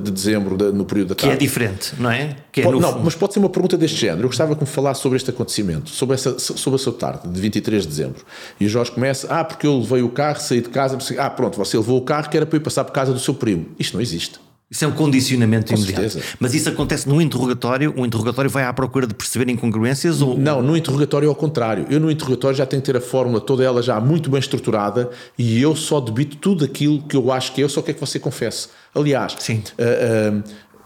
[0.03, 1.37] de dezembro, de, no período da tarde.
[1.37, 2.37] Que é diferente, não é?
[2.53, 4.23] Que é pode, não, mas pode ser uma pergunta deste género.
[4.23, 7.41] Eu gostava que me falasse sobre este acontecimento, sobre, essa, sobre a sua tarde, de
[7.41, 8.25] 23 de dezembro.
[8.61, 11.57] E o Jorge começa, ah, porque eu levei o carro, saí de casa, ah, pronto,
[11.57, 13.67] você levou o carro que era para ir passar por casa do seu primo.
[13.79, 14.48] Isto não existe.
[14.71, 16.11] Isso é um condicionamento Com imediato.
[16.11, 16.37] Certeza.
[16.39, 17.95] Mas isso acontece no interrogatório?
[17.97, 20.21] O interrogatório vai à procura de perceber incongruências?
[20.21, 20.37] Ou...
[20.37, 21.87] Não, no interrogatório é ao contrário.
[21.89, 25.11] Eu no interrogatório já tenho que ter a fórmula toda ela já muito bem estruturada
[25.39, 28.01] e eu só debito tudo aquilo que eu acho que é, eu só quero que
[28.01, 28.69] você confesse.
[28.95, 29.63] Aliás, Sim.
[29.79, 30.45] Uh, uh,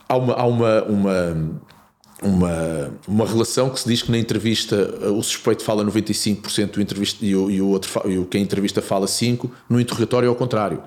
[0.09, 1.63] há uma, há uma, uma
[2.23, 4.77] uma, uma relação que se diz que na entrevista
[5.11, 8.81] o suspeito fala 95% do entrevista e o, e o outro e o, quem entrevista
[8.81, 10.81] fala 5%, no interrogatório é ao contrário.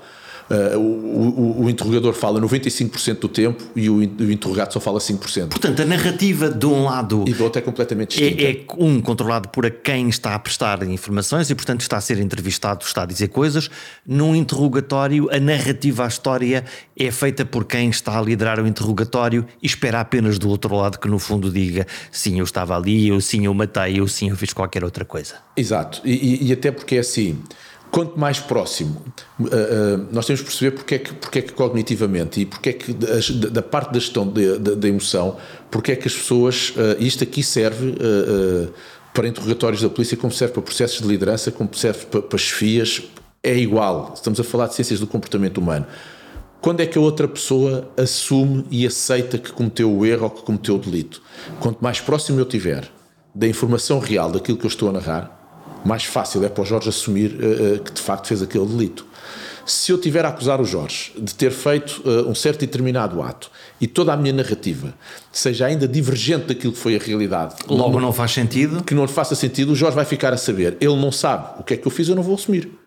[0.48, 5.00] Uh, o, o, o, interrogador fala 95% do tempo e o, o, interrogado só fala
[5.00, 5.48] 5%.
[5.50, 8.44] Portanto, a narrativa de um lado e do outro é completamente distinta.
[8.44, 12.02] É, é, um controlado por a quem está a prestar informações e, portanto, está a
[12.02, 13.72] ser entrevistado, está a dizer coisas.
[14.06, 16.64] Num interrogatório, a narrativa, a história
[16.96, 21.00] é feita por quem está a liderar o interrogatório e espera apenas do outro lado
[21.00, 24.36] que, no fundo, diga sim, eu estava ali, eu sim, eu matei, eu sim, eu
[24.36, 25.36] fiz qualquer outra coisa.
[25.58, 26.02] Exato.
[26.06, 27.42] e, e, e até porque é assim
[27.92, 29.02] quanto mais próximo,
[29.40, 32.70] uh, uh, nós temos que perceber porque é que, porque é que cognitivamente e porque
[32.70, 35.38] é que da, parte da gestão da emoção,
[35.72, 37.96] porque é que as pessoas, uh, isto aqui serve
[39.14, 43.02] para interrogatórios da polícia, como serve para processos de liderança, como serve para, para chefias,
[43.42, 44.12] é igual.
[44.14, 45.86] Estamos a falar de ciências do comportamento humano.
[46.60, 50.42] Quando é que a outra pessoa assume e aceita que cometeu o erro ou que
[50.42, 51.22] cometeu o delito?
[51.60, 52.90] Quanto mais próximo eu tiver
[53.36, 55.45] da informação real daquilo que eu estou a narrar,
[55.86, 59.06] mais fácil é para o Jorge assumir uh, que de facto fez aquele delito.
[59.66, 63.22] Se eu tiver a acusar o Jorge de ter feito uh, um certo e determinado
[63.22, 63.50] ato
[63.82, 64.94] e toda a minha narrativa
[65.32, 69.06] seja ainda divergente daquilo que foi a realidade, logo não, não faz sentido, que não
[69.06, 70.78] lhe faça sentido, o Jorge vai ficar a saber.
[70.80, 72.85] Ele não sabe o que é que eu fiz, eu não vou assumir.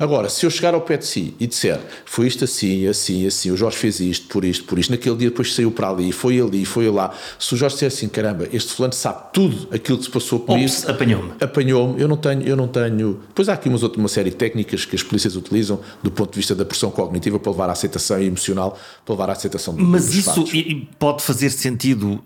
[0.00, 3.50] Agora, se eu chegar ao pé de si e disser foi isto assim, assim, assim,
[3.50, 6.40] o Jorge fez isto, por isto, por isto, naquele dia depois saiu para ali, foi
[6.40, 10.04] ali, foi lá, se o Jorge disser assim, caramba, este fulano sabe tudo aquilo que
[10.04, 11.32] se passou comigo, apanhou-me.
[11.40, 13.20] Apanhou-me, eu não tenho, eu não tenho.
[13.28, 16.36] Depois há aqui umas, uma série de técnicas que as polícias utilizam do ponto de
[16.36, 19.82] vista da pressão cognitiva para levar à aceitação e emocional, para levar à aceitação do
[19.84, 20.52] Mas isso fatos.
[20.98, 22.22] pode fazer sentido,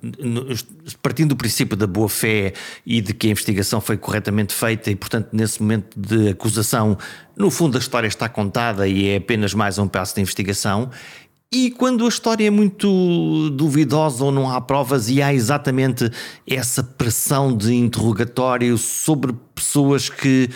[1.03, 2.53] partindo do princípio da boa fé
[2.87, 6.97] e de que a investigação foi corretamente feita e, portanto, nesse momento de acusação
[7.37, 10.91] no fundo, a história está contada e é apenas mais um passo de investigação.
[11.55, 16.11] E quando a história é muito duvidosa ou não há provas e há exatamente
[16.49, 20.49] essa pressão de interrogatório sobre pessoas que,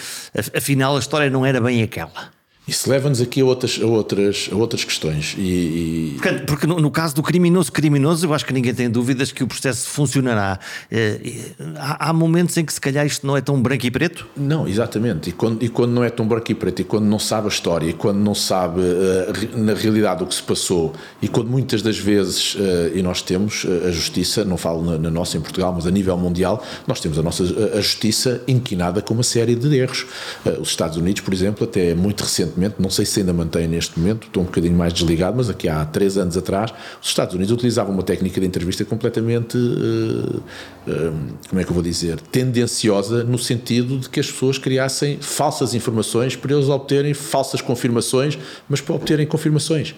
[0.57, 2.36] afinal, a história não era bem aquela.
[2.67, 5.37] Isso leva-nos aqui a outras, a outras, a outras questões.
[5.39, 6.17] E, e...
[6.49, 9.47] Porque no, no, caso do criminoso, criminoso, eu acho que ninguém tem dúvidas que o
[9.47, 10.59] processo funcionará.
[10.91, 14.27] Eh, há, há, momentos em que se calhar isto não é tão branco e preto?
[14.37, 15.31] Não, exatamente.
[15.31, 17.51] E quando, e quando não é tão branco e preto, e quando não sabe a
[17.51, 21.83] história, e quando não sabe uh, na realidade o que se passou, e quando muitas
[21.83, 22.59] das vezes, uh,
[22.97, 26.19] e nós temos a justiça, não falo na, na, nossa em Portugal, mas a nível
[26.19, 30.05] mundial, nós temos a nossa a justiça inquinada com uma série de erros.
[30.45, 33.69] Uh, os Estados Unidos, por exemplo, até muito recentemente recentemente, não sei se ainda mantém
[33.69, 37.35] neste momento, estou um bocadinho mais desligado, mas aqui há três anos atrás, os Estados
[37.35, 40.43] Unidos utilizavam uma técnica de entrevista completamente, uh,
[40.89, 41.15] uh,
[41.49, 45.75] como é que eu vou dizer, tendenciosa, no sentido de que as pessoas criassem falsas
[45.75, 48.39] informações para eles obterem falsas confirmações,
[48.69, 49.95] mas para obterem confirmações.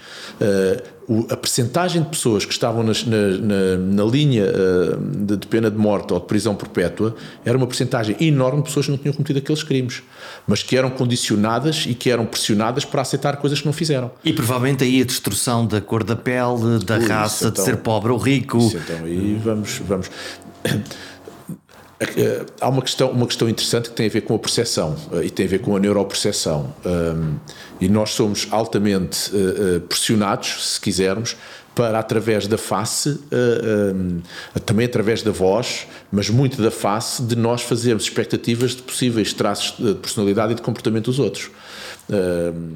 [1.09, 4.45] Uh, a percentagem de pessoas que estavam na, na, na linha
[5.25, 8.87] de, de, pena de morte ou de prisão perpétua era uma percentagem enorme de pessoas
[8.87, 10.03] que não tinham cometido aqueles crimes,
[10.47, 14.11] mas que eram condicionadas e que eram pressionadas para aceitar coisas que não fizeram.
[14.25, 17.79] E provavelmente aí a destruição da cor da pele, da Ui, raça, então, de ser
[17.79, 18.59] pobre ou rico.
[18.59, 19.81] Isso, então aí vamos.
[19.87, 20.11] vamos
[22.61, 25.31] há uma questão, uma questão interessante que tem a ver com a percepção eh, e
[25.31, 26.73] tem a ver com a neuropercepção.
[27.81, 31.37] E nós somos altamente uh, pressionados, se quisermos,
[31.75, 33.21] para, através da face,
[34.67, 39.77] também através da voz, mas muito da face, de nós fazermos expectativas de possíveis traços
[39.79, 41.53] de personalidade e de comportamento dos outros.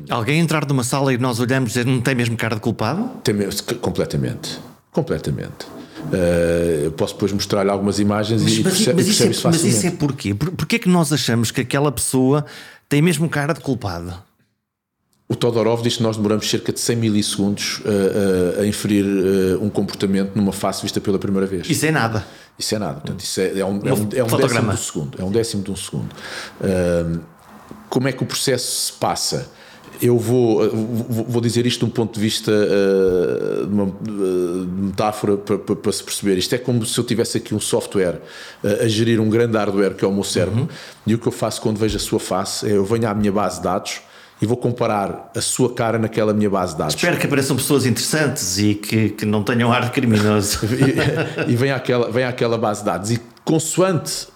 [0.09, 3.11] Alguém entrar numa sala e nós olhamos e não tem mesmo cara de culpado?
[3.25, 3.35] Tem,
[3.81, 4.61] completamente.
[4.93, 5.67] Completamente.
[6.11, 9.49] Uh, eu posso depois mostrar-lhe algumas imagens mas, e, mas, percebe, mas, isso é, isso
[9.49, 10.35] mas isso é porquê?
[10.35, 12.45] Por, porquê é que nós achamos que aquela pessoa
[12.89, 14.15] tem mesmo cara de culpado?
[15.33, 19.65] O Todorov diz que nós demoramos cerca de 100 milissegundos uh, uh, a inferir uh,
[19.65, 21.71] um comportamento numa face vista pela primeira vez.
[21.71, 22.27] Isso é nada.
[22.59, 23.01] Isso é nada.
[23.01, 25.23] Portanto, isso é, é um, é um, é um décimo de um segundo.
[25.23, 26.15] É um décimo de um segundo.
[27.89, 29.49] como é que o processo se passa?
[30.01, 35.37] Eu vou, vou dizer isto de um ponto de vista uh, de uma uh, metáfora
[35.37, 36.39] para, para, para, se perceber.
[36.39, 38.21] Isto é como se eu tivesse aqui um software
[38.65, 40.69] uh, a gerir um grande hardware que é o meu cérebro, uhum.
[41.07, 43.33] e o que eu faço quando vejo a sua face é eu venho à minha
[43.33, 44.01] base de dados
[44.41, 46.95] e vou comparar a sua cara naquela minha base de dados.
[46.95, 50.59] Espero que apareçam pessoas interessantes e que, que não tenham ar criminoso.
[51.47, 53.11] e, e vem, àquela, vem àquela base de dados.
[53.13, 54.27] E consoante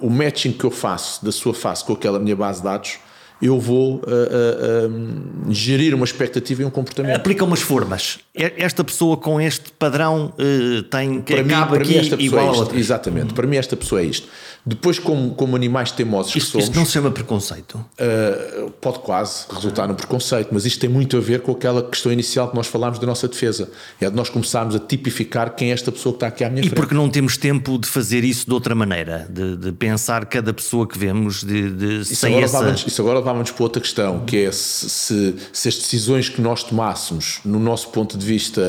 [0.00, 2.98] o matching que eu faço da sua face com aquela minha base de dados,
[3.44, 7.16] eu vou uh, uh, gerir uma expectativa e um comportamento.
[7.16, 8.18] Aplica umas formas.
[8.34, 12.46] Esta pessoa com este padrão uh, tem que para acaba mim, para aqui mim igual
[12.46, 12.78] é outra.
[12.78, 13.34] Exatamente.
[13.34, 14.26] Para mim esta pessoa é isto.
[14.66, 16.66] Depois, como, como animais teimosos isto, que somos...
[16.66, 17.74] Isto não se chama preconceito?
[17.74, 22.10] Uh, pode quase resultar no preconceito, mas isto tem muito a ver com aquela questão
[22.10, 23.70] inicial que nós falámos da nossa defesa.
[24.00, 26.60] É de nós começarmos a tipificar quem é esta pessoa que está aqui à minha
[26.60, 26.72] e frente.
[26.72, 30.54] E porque não temos tempo de fazer isso de outra maneira, de, de pensar cada
[30.54, 32.88] pessoa que vemos, de, de isso, sem agora essa...
[32.88, 36.62] isso agora levava-nos para outra questão, que é se, se, se, as decisões que nós
[36.62, 38.62] tomássemos, no nosso ponto de vista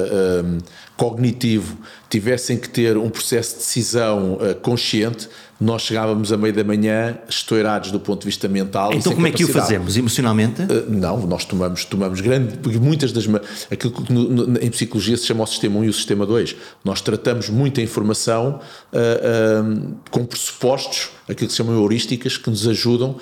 [0.44, 0.58] um,
[0.96, 1.78] cognitivo,
[2.10, 5.30] tivessem que ter um processo de decisão uh, consciente
[5.60, 8.92] nós chegávamos a meio da manhã estourados do ponto de vista mental.
[8.94, 9.96] Então como é que o fazemos?
[9.96, 10.62] Emocionalmente?
[10.62, 13.26] Uh, não, nós tomamos, tomamos grande, porque muitas das
[13.72, 16.56] aquilo que no, no, em psicologia se chama o sistema 1 e o sistema 2.
[16.84, 18.60] Nós tratamos muita informação
[18.92, 23.16] uh, uh, com pressupostos, aquilo que se chamam heurísticas, que nos ajudam,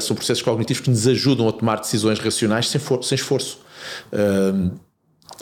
[0.00, 3.58] são processos cognitivos que nos ajudam a tomar decisões racionais sem, for, sem esforço.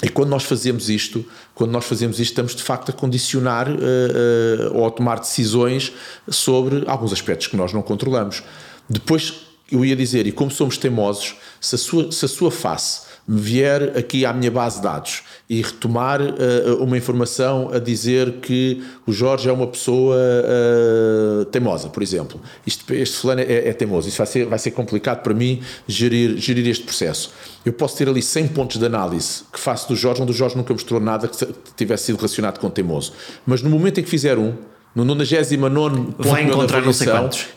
[0.02, 3.74] E quando nós fazemos isto, quando nós fazemos isto, estamos de facto a condicionar uh,
[3.74, 5.92] uh, ou a tomar decisões
[6.28, 8.42] sobre alguns aspectos que nós não controlamos.
[8.90, 9.34] Depois,
[9.70, 13.40] eu ia dizer, e como somos teimosos, se a sua, se a sua face me
[13.40, 18.82] vier aqui à minha base de dados e retomar uh, uma informação a dizer que
[19.06, 22.40] o Jorge é uma pessoa uh, teimosa, por exemplo.
[22.66, 24.08] Isto, este fulano é, é, teimoso.
[24.08, 27.32] Isso vai ser, vai ser complicado para mim gerir, gerir este processo.
[27.64, 30.56] Eu posso ter ali 100 pontos de análise que faço do Jorge, onde o Jorge
[30.56, 33.12] nunca mostrou nada que tivesse sido relacionado com teimoso.
[33.46, 34.54] Mas no momento em que fizer um,
[34.94, 37.08] no 99 ponto vai encontrar não sei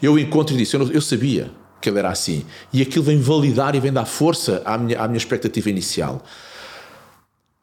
[0.02, 1.52] eu encontro e disse, eu, eu sabia
[1.86, 2.44] que ele era assim.
[2.74, 6.24] E aquilo vem validar e vem dar força à minha, à minha expectativa inicial.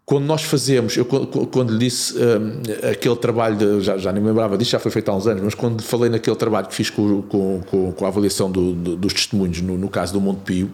[0.05, 4.29] Quando nós fazemos, eu quando lhe disse um, aquele trabalho, de, já, já nem me
[4.29, 6.91] lembrava disso, já foi feito há uns anos, mas quando falei naquele trabalho que fiz
[6.91, 10.71] com, com, com a avaliação do, do, dos testemunhos no, no caso do Monte Pio,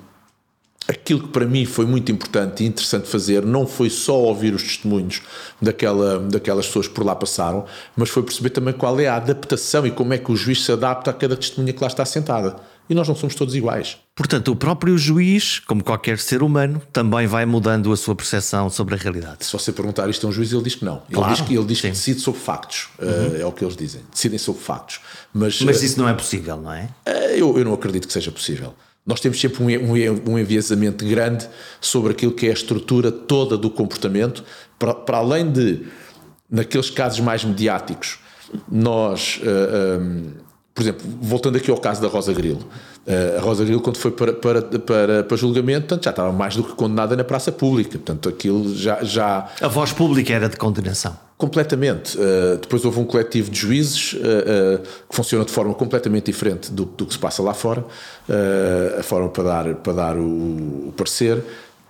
[0.87, 4.63] aquilo que para mim foi muito importante e interessante fazer não foi só ouvir os
[4.63, 5.23] testemunhos
[5.61, 7.65] daquela, daquelas pessoas que por lá passaram,
[7.97, 10.73] mas foi perceber também qual é a adaptação e como é que o juiz se
[10.73, 12.57] adapta a cada testemunha que lá está sentada
[12.89, 13.99] e nós não somos todos iguais.
[14.15, 18.95] Portanto, o próprio juiz, como qualquer ser humano, também vai mudando a sua percepção sobre
[18.95, 19.45] a realidade.
[19.45, 21.03] Se você perguntar isto a um juiz, ele diz que não.
[21.13, 22.89] Claro, ele diz que, ele diz que decide sobre factos.
[22.99, 23.09] Uhum.
[23.09, 24.01] Uh, é o que eles dizem.
[24.11, 25.01] Decidem sobre factos.
[25.33, 26.89] Mas, Mas isso não é possível, não é?
[27.07, 28.75] Uh, eu, eu não acredito que seja possível.
[29.07, 31.49] Nós temos sempre um, um, um enviesamento grande
[31.81, 34.45] sobre aquilo que é a estrutura toda do comportamento,
[34.79, 35.87] para, para além de,
[36.51, 38.19] naqueles casos mais mediáticos,
[38.71, 39.41] nós.
[39.43, 40.48] Uh, um,
[40.79, 42.65] por exemplo, voltando aqui ao caso da Rosa Grilo.
[43.05, 46.55] Eh, a Rosa Grilo, quando foi para, para, para, para julgamento, portanto, já estava mais
[46.55, 47.99] do que condenada na praça pública.
[47.99, 49.03] Portanto, aquilo já.
[49.03, 49.49] já...
[49.61, 51.17] A voz pública era de condenação.
[51.37, 52.17] Completamente.
[52.17, 56.71] Uh, depois houve um coletivo de juízes uh, uh, que funciona de forma completamente diferente
[56.71, 57.85] do, do que se passa lá fora,
[58.97, 61.43] a forma para dar, para dar o, o parecer.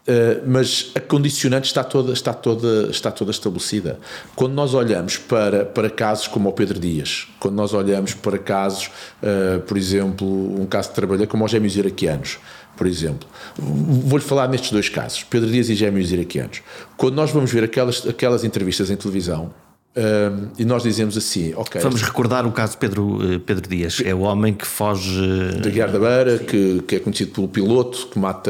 [0.09, 3.99] Uh, mas a condicionante está toda, está, toda, está toda estabelecida.
[4.35, 8.87] Quando nós olhamos para, para casos como o Pedro Dias, quando nós olhamos para casos,
[9.23, 10.27] uh, por exemplo,
[10.59, 12.38] um caso de trabalho como os gêmeos iraquianos,
[12.75, 16.62] por exemplo, vou-lhe falar nestes dois casos, Pedro Dias e gêmeos iraquianos.
[16.97, 19.53] Quando nós vamos ver aquelas, aquelas entrevistas em televisão,
[19.98, 21.80] Um, e nós dizemos assim, ok.
[21.80, 25.20] Vamos recordar o caso de Pedro, eh, Pedro Dias, é o homem que foge.
[25.61, 28.48] De Guiar da Beira, que, que, é conhecido pelo piloto, que mata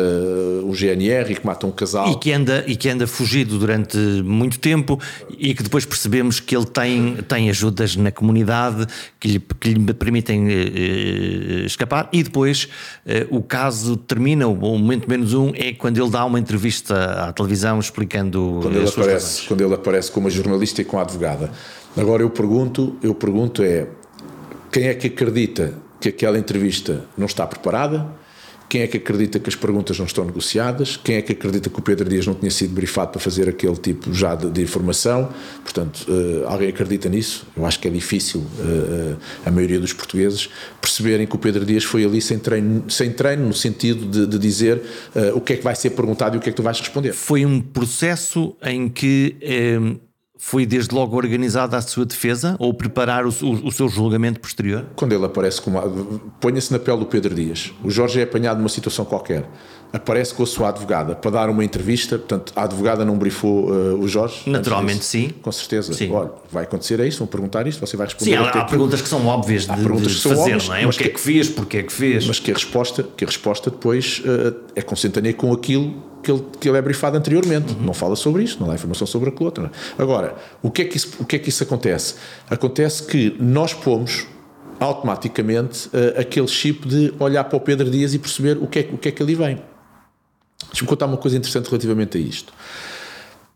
[0.63, 2.13] o GNR e que mata um casal.
[2.13, 5.01] E que anda, e que anda fugido durante muito tempo
[5.39, 8.87] e que depois percebemos que ele tem, tem ajudas na comunidade
[9.19, 12.11] que lhe, que lhe permitem uh, escapar.
[12.13, 12.69] E depois
[13.07, 17.33] uh, o caso termina, o momento menos um, é quando ele dá uma entrevista à
[17.33, 18.59] televisão explicando.
[18.61, 21.53] Quando ele, aparece, quando ele aparece como jornalista e com advogado nada.
[21.97, 23.87] Agora eu pergunto, eu pergunto é
[24.71, 28.19] quem é que acredita que aquela entrevista não está preparada?
[28.69, 30.95] Quem é que acredita que as perguntas não estão negociadas?
[30.95, 33.77] Quem é que acredita que o Pedro Dias não tinha sido brifado para fazer aquele
[33.77, 35.31] tipo já de, de informação?
[35.63, 37.47] Portanto, uh, alguém acredita nisso?
[37.57, 40.51] Eu acho que é difícil uh, a maioria dos portugueses
[40.83, 44.39] perceberem que o Pedro Dias foi ali sem treino, sem treino no sentido de, de
[44.39, 44.83] dizer
[45.17, 46.79] uh, o que é que vai ser perguntado e o que é que tu vais
[46.79, 47.15] responder.
[47.15, 49.99] Foi um processo em que
[50.39, 54.87] foi desde logo organizada a sua defesa ou preparar o, o, o seu julgamento posterior?
[54.95, 55.81] Quando ele aparece como.
[56.41, 57.73] Ponha-se na pele do Pedro Dias.
[57.83, 59.49] O Jorge é apanhado numa situação qualquer.
[59.93, 62.19] Aparece com a sua advogada para dar uma entrevista.
[62.19, 64.49] Portanto, a advogada não brifou uh, o Jorge?
[64.49, 65.31] Naturalmente, sim.
[65.41, 65.93] Com certeza.
[65.95, 66.13] Sim.
[66.13, 68.31] Olha, vai acontecer isso, vão perguntar isto, você vai responder.
[68.31, 70.69] Sim, há, há perguntas que são óbvias de, há perguntas de que são fazer, óbvias,
[70.69, 70.87] não é?
[70.87, 72.27] O que, é que fez, porque é que fez.
[72.27, 76.45] Mas que a resposta, que a resposta depois uh, é consentânea com aquilo que ele,
[76.61, 77.73] que ele é brifado anteriormente.
[77.73, 77.87] Uhum.
[77.87, 79.71] Não fala sobre isto, não dá informação sobre aquilo outro.
[79.99, 82.17] Agora, o que, é que isso, o que é que isso acontece?
[82.51, 84.27] Acontece que nós pomos
[84.81, 88.89] automaticamente uh, aquele chip de olhar para o Pedro Dias e perceber o que é,
[88.93, 89.61] o que, é que ali vem.
[90.67, 92.53] Deixa-me contar uma coisa interessante relativamente a isto.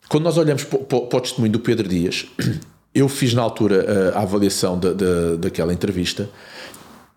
[0.08, 2.26] Quando nós olhamos para, para, o testemunho do Pedro Dias,
[2.94, 6.28] eu fiz na altura a, eh, a avaliação da, da, daquela entrevista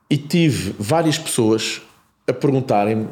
[0.09, 1.81] e tive várias pessoas
[2.27, 3.07] a perguntarem-me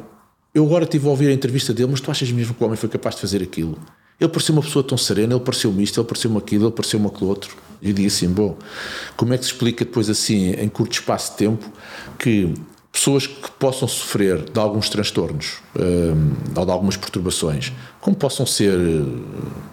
[0.54, 2.76] eu agora estive a ouvir a entrevista dele, mas tu achas mesmo que o homem
[2.76, 3.76] foi capaz de fazer aquilo?
[4.20, 7.28] Ele pareceu uma pessoa tão serena, ele pareceu-me isto, ele pareceu-me aquilo, ele pareceu-me aquilo
[7.28, 7.56] outro.
[7.82, 8.56] E eu digo assim: bom,
[9.16, 11.68] como é que se explica depois assim, em curto espaço de tempo,
[12.16, 12.54] que
[12.94, 18.78] pessoas que possam sofrer de alguns transtornos um, ou de algumas perturbações, como possam ser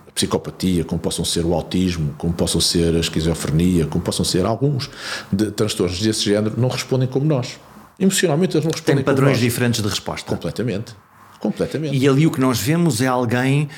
[0.07, 4.43] a psicopatia, como possam ser o autismo, como possam ser a esquizofrenia, como possam ser
[4.43, 4.89] alguns
[5.31, 7.59] de transtornos desse género, não respondem como nós.
[7.99, 8.95] Emocionalmente eles não respondem.
[8.95, 10.27] Tem padrões diferentes de resposta.
[10.27, 10.95] Completamente.
[11.39, 11.95] Completamente.
[11.95, 13.69] E ali o que nós vemos é alguém eh,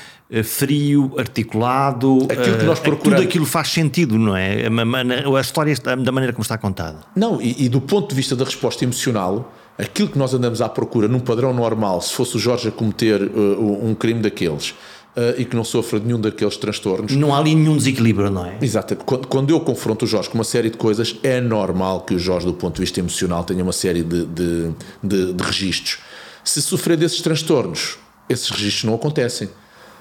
[0.42, 3.20] frio, articulado, aquilo que nós eh, procuramos.
[3.20, 4.66] tudo aquilo faz sentido, não é?
[4.66, 6.98] A, história da maneira como está contada.
[7.14, 10.68] Não, e, e, do ponto de vista da resposta emocional, aquilo que nós andamos à
[10.68, 15.38] procura num padrão normal, se fosse o Jorge a cometer uh, um crime daqueles, uh,
[15.38, 17.14] e que não sofra de nenhum daqueles transtornos.
[17.14, 18.56] Não há ali nenhum desequilíbrio, não é?
[18.60, 18.96] Exato.
[18.96, 22.18] Quando, quando eu confronto o Jorge com uma série de coisas, é normal que o
[22.18, 24.70] Jorge, do ponto de vista emocional, tenha uma série de, de,
[25.02, 25.98] de, de registros.
[26.42, 27.98] Se sofrer desses transtornos,
[28.28, 29.48] esses registros não acontecem.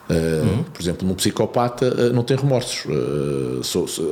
[0.09, 2.83] Uh, Por exemplo, num psicopata uh, não tem remorsos.
[2.85, 4.03] Uh, so, so,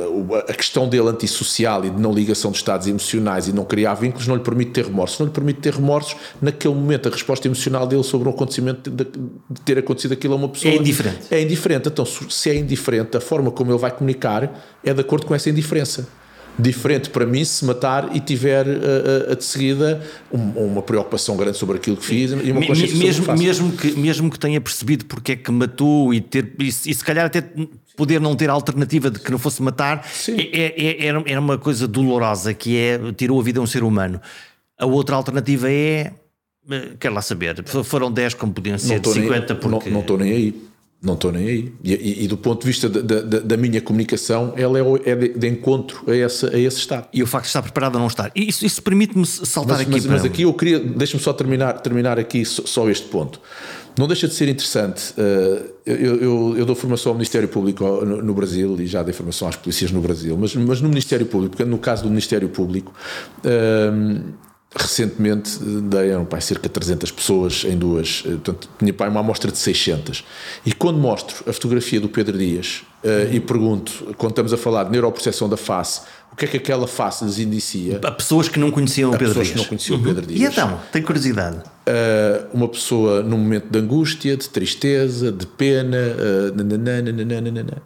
[0.48, 4.26] a questão dele antissocial e de não ligação de estados emocionais e não criar vínculos
[4.26, 5.20] não lhe permite ter remorsos.
[5.20, 7.10] Não lhe permite ter remorsos naquele momento.
[7.10, 10.74] A resposta emocional dele sobre um acontecimento de, de ter acontecido aquilo a uma pessoa
[10.74, 11.20] é indiferente.
[11.30, 11.90] É indiferente.
[11.90, 15.50] Então, se é indiferente, a forma como ele vai comunicar é de acordo com essa
[15.50, 16.08] indiferença
[16.58, 21.58] diferente para mim se matar e tiver uh, uh, de seguida um, uma preocupação grande
[21.58, 25.06] sobre aquilo que fiz e uma consciência mesmo, sobre mesmo que mesmo que tenha percebido
[25.06, 27.44] porque é que matou e ter e, e se calhar até
[27.96, 31.58] poder não ter alternativa de que não fosse matar é, é, é, era, era uma
[31.58, 34.22] coisa dolorosa que é tirou a vida a um ser humano.
[34.78, 36.12] A outra alternativa é
[36.70, 39.90] eh, quer lá saber foram 10 como podiam ser 50 nem, porque...
[39.90, 40.71] não estou nem aí
[41.02, 41.74] não estou nem aí.
[41.84, 45.16] E, e, e, do ponto de vista da, da, da minha comunicação, ela é, é
[45.16, 47.08] de, de, encontro a, essa, a esse estado.
[47.12, 48.32] E o facto de estar preparado a não estar.
[48.36, 50.12] Isso, isso permite-me saltar mas, aqui mas, para...
[50.14, 53.42] Mas aqui eu queria, deixa-me só terminar, terminar aqui só, só, este ponto.
[53.98, 55.14] Não deixa de ser interessante.
[55.18, 59.14] Uh, eu, eu, eu, dou formação ao Ministério Público no, no, Brasil e já dei
[59.14, 62.94] formação às polícias no Brasil, mas, mas no Ministério Público, no caso do Ministério Público.
[63.40, 69.20] Uh, recentemente deram pai, cerca de 300 pessoas em duas, eh, portanto, tinha pai, uma
[69.20, 70.24] amostra de 600.
[70.66, 74.86] E quando mostro a fotografia do Pedro Dias uh, e pergunto, quando estamos a falar
[74.86, 76.02] de neuroprocessão da face,
[76.32, 78.00] o que é que aquela face lhes indicia?
[78.02, 79.56] A pessoas que não conheciam o Pedro pessoas Dias.
[79.56, 80.04] que não conheciam uhum.
[80.04, 80.40] o Pedro Dias.
[80.40, 81.58] E então, tenho curiosidade.
[81.58, 87.84] Uh, uma pessoa num momento de angústia, de tristeza, de pena, uh, nananana,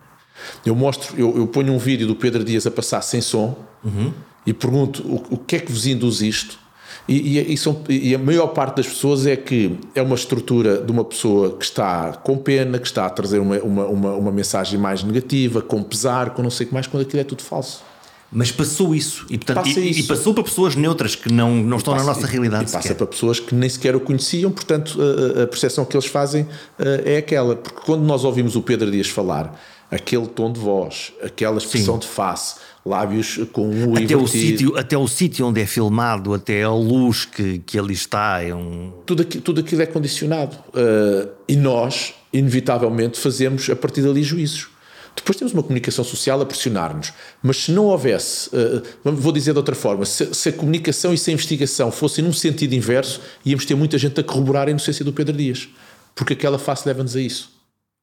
[0.63, 4.13] eu mostro, eu, eu, ponho um vídeo do Pedro Dias a passar sem som uhum.
[4.45, 6.64] e pergunto o, o que é que vos induz isto?
[7.07, 10.81] E, e, e, são, e, a maior parte das pessoas é que é uma estrutura
[10.81, 14.31] de uma pessoa que está com pena, que está a trazer uma, uma, uma, uma
[14.31, 17.43] mensagem mais negativa, com pesar, com não sei o que mais, quando aquilo é tudo
[17.43, 17.83] falso.
[18.31, 19.23] Mas passou isso.
[19.29, 19.99] E, portanto, Passa e, isso.
[19.99, 22.63] e passou para pessoas neutras que não, não estão na Passa- nossa realidade.
[22.63, 22.95] E passa sequer.
[22.97, 26.47] para pessoas que nem sequer o conheciam, portanto, a, a- percepção que eles fazem
[26.79, 27.55] eh, é aquela.
[27.55, 29.57] Porque quando nós ouvimos o Pedro Dias falar,
[29.91, 32.55] aquele tom de voz, aquela expressão de face,
[32.85, 37.25] lábios com um Até o, sítio, até o sítio onde é filmado, até a luz
[37.25, 38.93] que, que ali está, é um.
[39.05, 40.55] tudo, aqui, tudo aquilo é condicionado.
[40.73, 44.67] Eh, e nós, inevitavelmente, fazemos a partir dali juízos.
[45.15, 47.11] Depois temos uma comunicação social a pressionar-nos.
[47.41, 51.17] Mas se não houvesse, eh, vou dizer de outra forma, se, se a comunicação e
[51.17, 55.03] se a investigação fossem num sentido inverso, íamos ter muita gente a corroborar a inocência
[55.03, 55.67] do Pedro Dias.
[56.13, 57.49] Porque aquela face leva-nos a isso.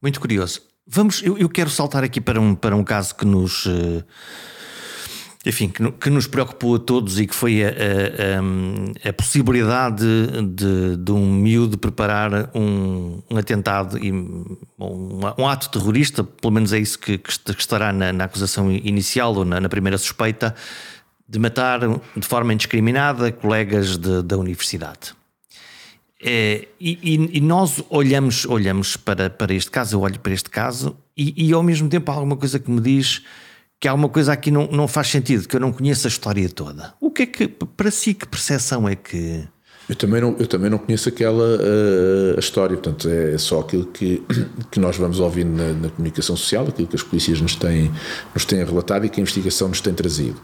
[0.03, 0.61] Muito curioso.
[0.85, 3.64] Vamos, eu, eu quero saltar aqui para um, para um caso que nos.
[3.66, 4.03] eh,
[5.45, 10.05] Enfim, que, que nos preocupou a todos e que foi a, a- a- a possibilidade
[10.55, 14.57] de, de um miúdo preparar um, um atentado e um,
[15.36, 18.70] um ato terrorista, pelo menos é isso que, que est- que estará na, na acusação
[18.70, 20.55] inicial ou na, na primeira suspeita,
[21.28, 21.80] de matar
[22.16, 25.12] de forma indiscriminada colegas de- da universidade.
[26.24, 30.97] É, e- e nós olhamos, olhamos para, para este caso, eu olho para este caso,
[31.16, 33.22] e, e ao mesmo tempo há alguma coisa que me diz
[33.83, 36.49] que há alguma coisa aqui não, não faz sentido, que eu não conheço a história
[36.49, 36.95] toda.
[37.01, 39.43] O que é que, para si, que percepção é que.
[39.89, 41.59] Eu também não, eu também não conheço aquela
[42.37, 44.22] a história, portanto é só aquilo que,
[44.70, 47.91] que nós vamos ouvindo na, na comunicação social, aquilo que as polícias nos têm,
[48.33, 50.41] nos têm relatado e que a investigação nos tem trazido.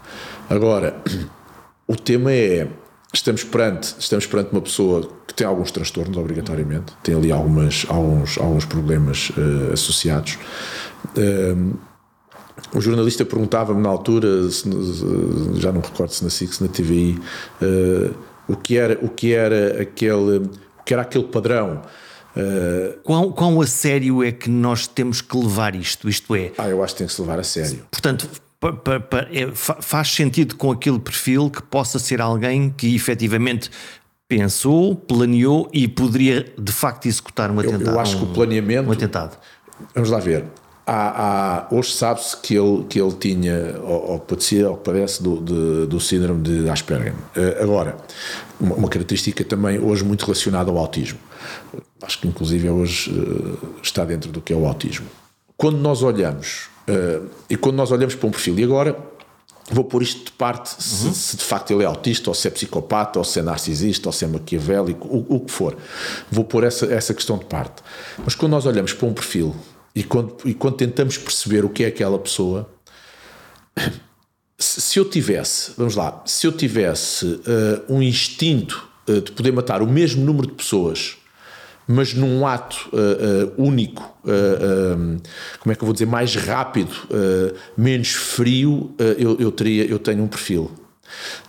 [0.49, 1.01] Agora,
[1.87, 2.67] o tema é,
[3.13, 8.37] estamos perante, estamos perante uma pessoa que tem alguns transtornos, obrigatoriamente, tem ali algumas, alguns,
[8.37, 10.37] alguns problemas eh, associados.
[11.15, 11.71] Ehm,
[12.73, 14.69] o jornalista perguntava-me na altura, se-
[15.55, 17.19] já não recordo se na SIC, se na TVI,
[17.61, 18.11] eh,
[18.47, 21.81] o que era, o que era aquele, o que era aquele padrão.
[22.35, 26.07] Eh, Quão, quão a sério é que nós temos que levar isto?
[26.07, 27.83] Isto é, ah, eu acho que tem que se levar a sério.
[27.89, 28.29] portanto,
[28.59, 32.93] pa- pa- pa- é, fa- faz sentido com aquele perfil que possa ser alguém que
[32.95, 33.69] efetivamente
[34.27, 37.95] pensou, planeou e poderia de facto executar um Eu, atentado.
[37.95, 38.87] eu acho que o planeamento.
[38.87, 39.37] um atentado.
[39.95, 40.45] Vamos lá ver.
[40.91, 45.39] Há, há- hoje sabe-se que ele, que ele tinha, ou, ou padecia, ou padece do,
[45.39, 47.13] de- do síndrome de Asperger.
[47.35, 47.95] Eh, agora,
[48.59, 51.19] uma, uma característica também hoje muito relacionada ao autismo.
[52.01, 55.05] Acho que inclusive é hoje eh, está dentro do que é o autismo.
[55.55, 57.21] Quando nós olhamos, eh,
[57.51, 58.97] e quando nós olhamos para um perfil, e agora
[59.71, 62.49] vou pôr isto de parte, se, se de facto ele é autista, ou se é
[62.49, 65.77] psicopata, ou se é narcisista, ou se é maquiavélico, o, o que for.
[66.31, 67.83] Vou pôr essa, essa questão de parte.
[68.25, 69.55] Mas quando nós olhamos para um perfil
[69.95, 72.69] e quando, e quando tentamos perceber o que é aquela pessoa,
[74.57, 79.81] se, eu tivesse, vamos lá, se eu tivesse eh, um instinto eh, de poder matar
[79.81, 81.17] o mesmo número de pessoas,
[81.87, 84.19] mas num ato eh, único,
[85.59, 86.91] como é que eu vou dizer, mais rápido,
[87.75, 90.69] menos frio, eu, eu, teria, eu tenho um perfil.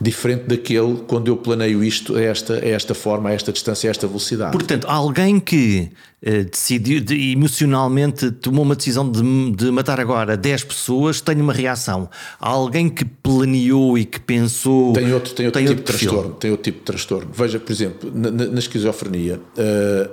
[0.00, 3.92] Diferente daquele quando eu planeio isto a esta, a esta forma, a esta distância, a
[3.92, 4.52] esta velocidade.
[4.52, 5.90] Portanto, alguém que
[6.22, 11.52] eh, decidiu, de- emocionalmente tomou uma decisão de, de matar agora 10 pessoas, tem uma
[11.52, 12.08] reação.
[12.38, 14.92] Alguém que planeou e que pensou.
[14.92, 16.08] Tem outro, tem outro tipo de perfil.
[16.11, 16.34] transtorno.
[16.36, 17.30] Tem outro tipo de transtorno.
[17.32, 20.11] Veja, por exemplo, na, na- na esquizofrenia, eh,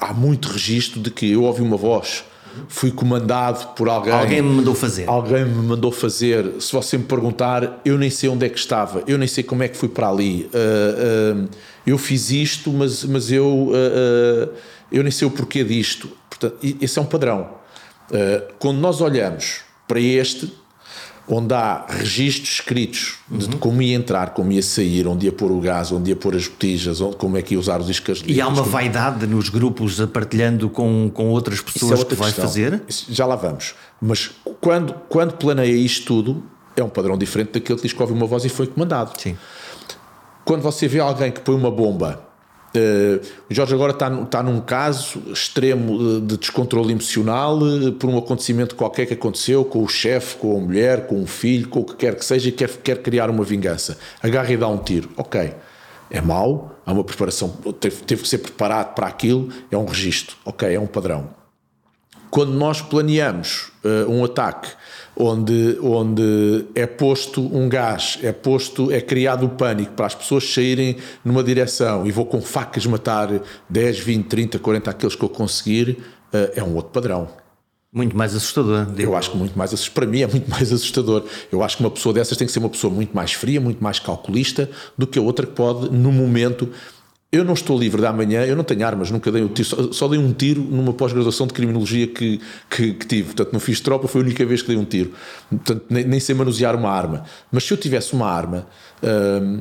[0.00, 2.24] há muito registro de que eu ouvi uma voz,
[2.68, 4.12] fui comandado por alguém.
[4.12, 5.08] Alguém me mandou fazer.
[5.08, 6.60] Alguém me mandou fazer.
[6.60, 9.62] Se você me perguntar, eu nem sei onde é que estava, eu nem sei como
[9.62, 10.50] é que fui para ali.
[10.52, 11.48] Uh, uh,
[11.86, 14.54] eu fiz isto, mas, mas eu, uh,
[14.90, 16.10] eu nem sei o porquê disto.
[16.28, 17.58] Portanto, esse é um padrão.
[18.58, 20.50] Quando nós olhamos para este,
[21.30, 25.60] onde há registros escritos de como ia entrar, como ia sair, onde ia pôr o
[25.60, 28.40] gás, onde ia pôr as botijas, onde, como é que ia usar os iscas E
[28.40, 32.28] há uma vaidade nos grupos a partilhando com, com outras é pessoas outra que vai
[32.30, 32.44] questão.
[32.46, 32.82] fazer.
[32.88, 33.74] Isso- Já lá vamos.
[34.00, 36.42] Mas quando, quando planeia isto tudo,
[36.76, 39.12] é um padrão diferente daquele que diz que ouve uma voz e foi comandado.
[39.20, 39.36] Sim.
[40.44, 42.22] Quando você vê alguém que põe uma bomba,
[42.78, 43.20] eh,
[43.50, 48.74] o Jorge agora está, está num caso extremo de descontrole emocional eh, por um acontecimento
[48.76, 51.96] qualquer que aconteceu com o chefe, com a mulher, com o filho, com o que
[51.96, 53.98] quer que seja e quer, quer criar uma vingança.
[54.22, 55.10] Agarra e dá um tiro.
[55.16, 55.54] Ok.
[56.10, 60.36] É mau, há uma preparação, teve, teve que ser preparado para aquilo, é um registro.
[60.42, 61.36] Ok, é um padrão
[62.30, 64.68] quando nós planeamos eh, um ataque
[65.18, 70.44] onde, onde é posto um gás, é posto, é criado o pânico para as pessoas
[70.52, 73.28] saírem numa direção e vou com facas matar
[73.68, 75.98] 10, 20, 30, 40 aqueles que eu conseguir,
[76.32, 77.28] eh, é um outro padrão.
[77.92, 78.86] Muito mais assustador.
[78.98, 81.24] Eu acho que muito mais assust- para mim é muito mais assustador.
[81.50, 83.82] Eu acho que uma pessoa dessas tem que ser uma pessoa muito mais fria, muito
[83.82, 86.68] mais calculista do que a outra que pode, no momento,
[87.30, 89.92] eu não estou livre da manhã, eu não tenho armas, nunca dei um tiro, só,
[89.92, 93.24] só dei um tiro numa pós-graduação de criminologia que, que, que, tive.
[93.24, 95.12] Portanto, não fiz tropa, foi a única vez que dei um tiro.
[95.50, 97.24] Portanto, nem, nem sei manusear uma arma.
[97.52, 98.66] Mas se eu tivesse uma arma,
[99.02, 99.60] hum,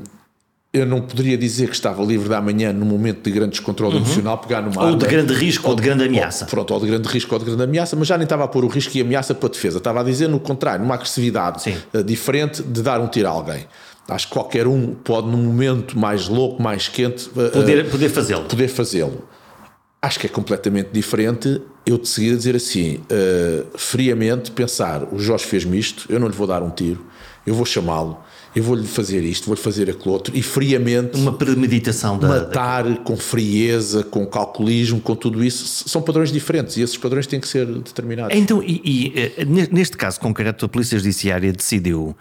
[0.71, 4.01] eu não poderia dizer que estava livre da manhã num momento de grande descontrole uhum.
[4.01, 4.97] emocional, pegar numa ou arma.
[4.97, 6.45] de grande risco ou, ou de grande ameaça.
[6.45, 8.47] Ou, pronto, ou de grande risco ou de grande ameaça, mas já nem estava a
[8.47, 9.79] pôr o risco e a ameaça para a defesa.
[9.79, 13.65] Estava a dizer, no contrário, numa agressividade uh, diferente de dar um tiro a alguém.
[14.07, 18.45] Acho que qualquer um pode, num momento mais louco, mais quente, poder, uh, poder fazê-lo.
[18.45, 19.27] Poder fazê-lo.
[20.01, 25.17] Acho que é completamente diferente eu de seguir a dizer assim, uh, friamente, pensar: o
[25.17, 27.05] Jorge fez-me isto, eu não lhe vou dar um tiro,
[27.45, 28.17] eu vou chamá-lo,
[28.53, 31.17] eu vou-lhe fazer isto, vou-lhe fazer aquilo outro, e friamente.
[31.17, 32.27] Uma premeditação da.
[32.27, 32.97] Matar da...
[32.97, 37.47] com frieza, com calculismo, com tudo isso, são padrões diferentes e esses padrões têm que
[37.47, 38.35] ser determinados.
[38.37, 42.15] Então, e, e eh, neste caso concreto, a Polícia Judiciária decidiu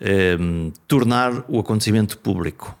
[0.00, 2.76] um, tornar o acontecimento público.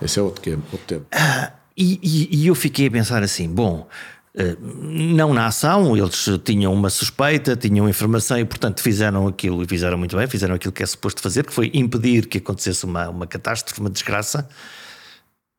[0.00, 0.62] Esse é outro tema.
[0.72, 1.06] Outro tema.
[1.12, 3.88] Ah, e, e, e eu fiquei a pensar assim: bom,
[4.36, 9.66] eh, não na ação, eles tinham uma suspeita, tinham informação e, portanto, fizeram aquilo e
[9.66, 13.08] fizeram muito bem, fizeram aquilo que é suposto fazer, que foi impedir que acontecesse uma,
[13.08, 14.48] uma catástrofe, uma desgraça.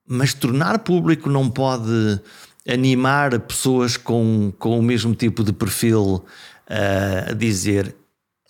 [0.08, 2.20] Mas tornar público não pode
[2.68, 6.26] animar pessoas com, com o mesmo tipo de perfil
[6.70, 7.96] uh, a dizer,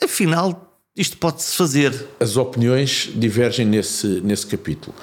[0.02, 0.65] afinal,
[0.96, 1.94] isto pode-se fazer.
[2.20, 4.96] As opiniões divergem nesse, nesse capítulo.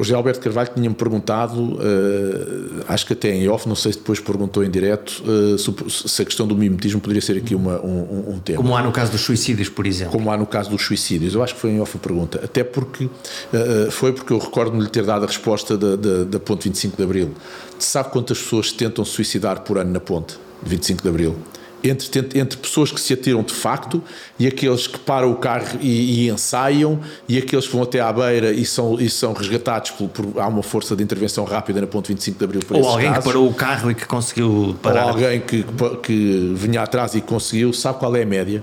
[0.00, 3.98] O José Alberto Carvalho tinha-me perguntado, uh, acho que até em off, não sei se
[3.98, 8.30] depois perguntou em direto, uh, se a questão do mimetismo poderia ser aqui uma, um,
[8.30, 8.56] um, tema.
[8.56, 10.12] Como há no caso dos suicídios, por exemplo.
[10.12, 11.34] Como há no caso dos suicídios.
[11.34, 12.40] Eu acho que foi em off a pergunta.
[12.42, 16.40] Até porque, uh, foi porque eu recordo-me lhe ter dado a resposta da, da, da
[16.40, 17.34] Ponte 25 de Abril.
[17.78, 21.36] Sabe quantas pessoas tentam suicidar por ano na Ponte de 25 de Abril?
[21.82, 24.02] Entre, entre pessoas que se atiram de facto
[24.38, 28.12] e aqueles que param o carro e, e ensaiam e aqueles que vão até à
[28.12, 31.86] beira e são, e são resgatados por, por há uma força de intervenção rápida na
[31.86, 33.24] ponte 25 de Abril ou alguém casos.
[33.24, 35.04] que parou o carro e que conseguiu parar.
[35.04, 35.64] Ou alguém que,
[36.02, 38.62] que vinha atrás e conseguiu sabe qual é a média?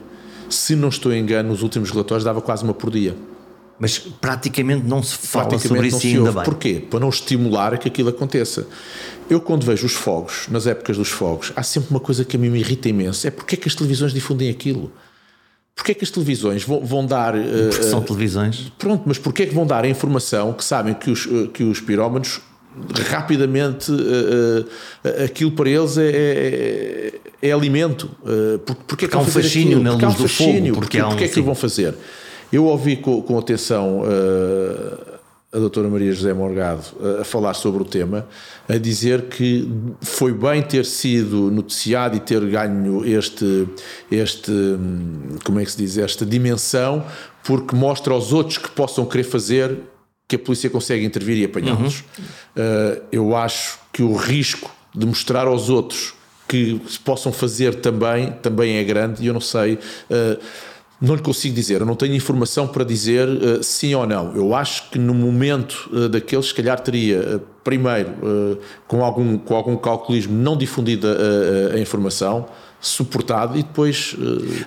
[0.50, 3.16] Se não estou em engano nos últimos relatórios dava quase uma por dia
[3.80, 6.44] mas praticamente não se fala sobre isso ainda bem.
[6.44, 6.84] Porquê?
[6.90, 8.68] Para não estimular a que aquilo aconteça.
[9.30, 12.40] Eu, quando vejo os fogos, nas épocas dos fogos, há sempre uma coisa que a
[12.40, 14.92] mim me irrita imenso: é porque é que as televisões difundem aquilo?
[15.76, 17.34] Porquê é que as televisões vão, vão dar.
[17.34, 18.72] Porque uh, são televisões.
[18.80, 21.64] Pronto, mas porquê é que vão dar a informação que sabem que os, uh, que
[21.64, 22.42] os pirómanos
[23.10, 27.14] rapidamente uh, aquilo para eles é, é,
[27.50, 28.10] é alimento?
[28.24, 30.52] Uh, porque, porque é que há um fascínio na luz do fogo.
[30.52, 31.94] Porque, porque, porque é que vão fazer?
[32.52, 35.18] Eu ouvi com, com atenção uh,
[35.52, 38.28] a doutora Maria José Morgado uh, a falar sobre o tema,
[38.68, 39.70] a dizer que
[40.02, 43.68] foi bem ter sido noticiado e ter ganho este,
[44.12, 47.06] este hum, como é que se diz, esta dimensão,
[47.44, 49.78] porque mostra aos outros que possam querer fazer
[50.28, 52.04] que a polícia consegue intervir e apanhá-los.
[52.18, 52.24] Uhum.
[52.24, 56.14] Uh, eu acho que o risco de mostrar aos outros
[56.48, 59.76] que se possam fazer também, também é grande e eu não sei.
[59.76, 60.38] Uh,
[61.00, 64.36] não lhe consigo dizer, eu não tenho informação para dizer uh, sim ou não.
[64.36, 68.14] Eu acho que no momento uh, daqueles, se calhar teria, uh, primeiro,
[68.88, 71.18] com, algum, com algum calculismo, não difundida
[71.74, 72.46] a informação,
[72.80, 74.16] suportado e depois.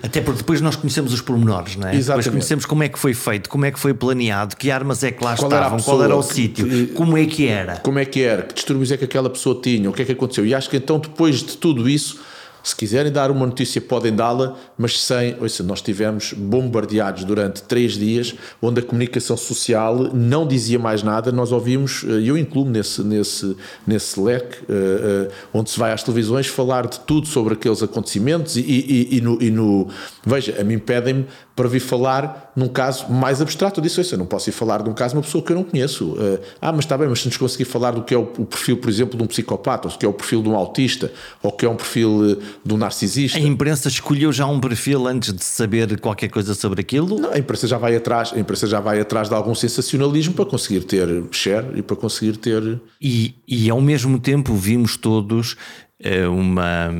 [0.03, 1.95] Até porque depois nós conhecemos os pormenores, não é?
[1.95, 2.25] Exatamente.
[2.25, 5.11] Depois conhecemos como é que foi feito, como é que foi planeado, que armas é
[5.11, 7.77] que lá qual estavam, pessoa, qual era o sítio, como é que era.
[7.77, 10.11] Como é que era, que distúrbios é que aquela pessoa tinha, o que é que
[10.11, 10.45] aconteceu.
[10.45, 12.19] E acho que então, depois de tudo isso
[12.63, 15.35] se quiserem dar uma notícia, podem dá-la, mas sem.
[15.39, 21.31] Ouça, nós estivemos bombardeados durante três dias, onde a comunicação social não dizia mais nada.
[21.31, 23.55] Nós ouvimos, e eh, eu incluo nesse, nesse,
[23.85, 28.55] nesse leque, uh, uh, onde se vai às televisões falar de tudo sobre aqueles acontecimentos
[28.57, 29.87] e, e, e, no, e no.
[30.25, 31.25] Veja, a mim pedem-me
[31.55, 33.79] para vir falar num caso mais abstrato.
[33.79, 35.55] Eu disse, eu não posso ir falar de um caso de uma pessoa que eu
[35.55, 36.13] não conheço.
[36.13, 38.77] Uh, ah, mas está bem, mas se nos conseguir falar do que é o, perfil,
[38.77, 41.65] por exemplo, de um psicopata, ou que é o perfil de um autista, ou que
[41.65, 43.37] é um perfil uh, de um narcisista.
[43.37, 47.19] A imprensa escolheu já um perfil antes de saber qualquer coisa sobre aquilo?
[47.19, 50.45] Não, a imprensa já vai atrás, a imprensa já vai atrás de algum sensacionalismo para
[50.45, 52.79] conseguir ter share e para conseguir ter.
[53.01, 55.55] E, e ao mesmo tempo vimos todos
[56.03, 56.91] uh, uma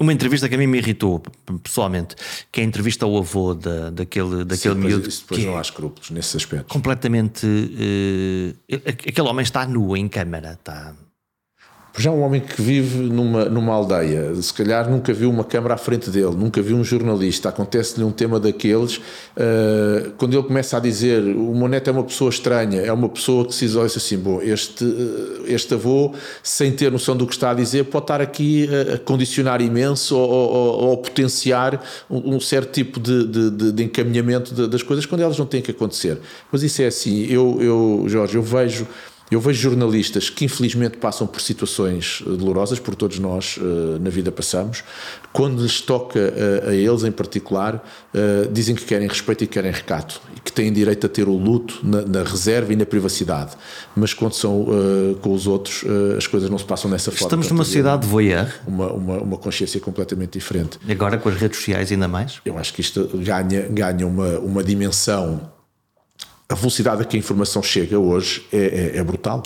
[0.00, 1.22] uma entrevista que a mim me irritou
[1.62, 2.16] pessoalmente,
[2.50, 5.08] que é a entrevista ao avô da, daquele, daquele Sim, miúdo.
[5.08, 6.66] Isso depois não há escrúpulos nesse aspecto.
[6.66, 7.46] Completamente.
[7.46, 10.94] Uh, aquele homem está nu em câmara, está
[11.96, 15.76] já um homem que vive numa, numa aldeia, se calhar nunca viu uma câmara à
[15.76, 20.80] frente dele, nunca viu um jornalista, acontece-lhe um tema daqueles, uh, quando ele começa a
[20.80, 24.18] dizer o meu neto é uma pessoa estranha, é uma pessoa que se diz assim,
[24.18, 28.20] bom, este, eh, este avô, sem ter noção do que está a dizer, pode estar
[28.20, 31.80] aqui a, a condicionar imenso ou, ou, ou potenciar
[32.10, 35.62] um, um, certo tipo de, de, de encaminhamento de, das coisas quando elas não têm
[35.62, 36.18] que acontecer.
[36.50, 38.86] Mas isso é assim, eu, eu Jorge, eu vejo
[39.34, 43.58] Eu vejo jornalistas que infelizmente passam por situações dolorosas, por todos nós
[44.00, 44.84] na vida passamos.
[45.32, 46.32] Quando lhes toca
[46.64, 47.84] a, a eles em particular,
[48.52, 51.80] dizem que querem respeito e querem recato e que têm direito a ter o luto
[51.82, 53.56] na, na reserva e na privacidade.
[53.96, 54.66] Mas quando são
[55.20, 55.84] com os outros,
[56.16, 57.26] as coisas não se passam dessa forma.
[57.26, 58.46] Estamos numa sociedade de voyeur.
[58.64, 60.78] Uma, uma, uma consciência completamente diferente.
[60.88, 62.40] Agora com as redes sociais ainda mais?
[62.44, 65.52] Eu acho que isto ganha, ganha uma, uma dimensão.
[66.54, 69.42] A velocidade a que a informação chega hoje é, é, é brutal.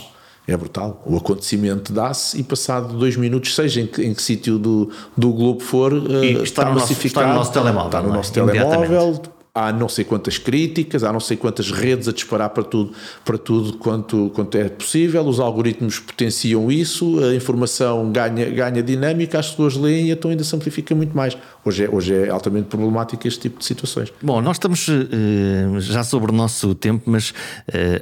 [0.46, 1.02] É brutal.
[1.06, 5.32] O acontecimento dá-se e passado dois minutos, seja em que, em que sítio do, do
[5.32, 7.86] globo for, está, está, no nosso, está, no nosso, telemóvel.
[7.86, 9.22] Está no nosso telemóvel,
[9.59, 12.92] há não sei quantas críticas, há não sei quantas redes a disparar para tudo,
[13.24, 19.38] para tudo quanto, quanto é possível, os algoritmos potenciam isso, a informação ganha, ganha dinâmica,
[19.38, 21.36] as pessoas leem e então ainda se amplifica muito mais.
[21.68, 24.10] Hoje é, hoje é altamente problemático este tipo de situações.
[24.22, 27.34] Bom, nós estamos uh, já sobre o nosso tempo, mas uh,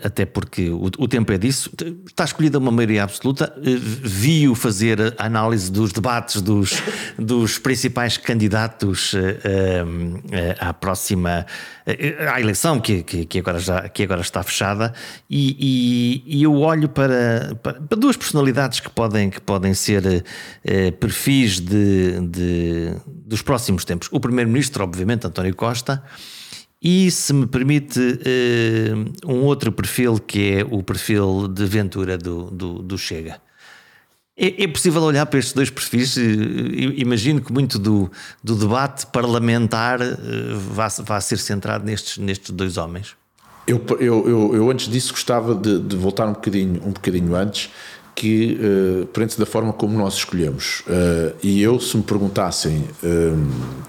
[0.04, 1.72] até porque o, o, tempo é disso,
[2.06, 6.80] está escolhida uma maioria absoluta, uh, vi-o fazer a análise dos debates dos,
[7.18, 9.14] dos principais candidatos
[10.60, 11.44] à próxima
[11.86, 14.92] eh, à eleição que, que, que, agora, já, que agora está fechada
[15.30, 20.24] e, e, e eu olho para, para, duas personalidades que podem, que podem ser
[20.64, 24.08] eh, perfis de, de, dos próximos tempos.
[24.10, 26.02] O primeiro-ministro, obviamente, António Costa,
[26.82, 28.92] e se me permite eh,
[29.24, 33.45] um outro perfil que é o perfil de Ventura do, do, do Chega.
[34.38, 36.16] É, é, possível olhar para estes dois perfis?
[36.96, 38.10] Imagino que muito do,
[38.44, 40.14] do debate parlamentar eh,
[40.52, 43.16] vá, vá ser centrado nestes, nestes dois homens.
[43.66, 47.70] Eu, eu, eu, eu antes disso gostava de, de, voltar um bocadinho, um bocadinho antes,
[48.14, 50.82] que uh, perante da forma como nós escolhemos.
[50.86, 52.84] Uh, e eu, se me perguntassem.
[53.02, 53.86] Uh,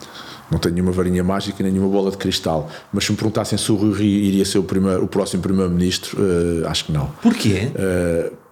[0.50, 3.70] não tenho nenhuma varinha mágica nem nenhuma bola de cristal, mas se me perguntassem se
[3.70, 6.18] o Rui iria ser o, primeiro, o próximo Primeiro-Ministro,
[6.66, 7.08] acho que não.
[7.22, 7.70] Porquê?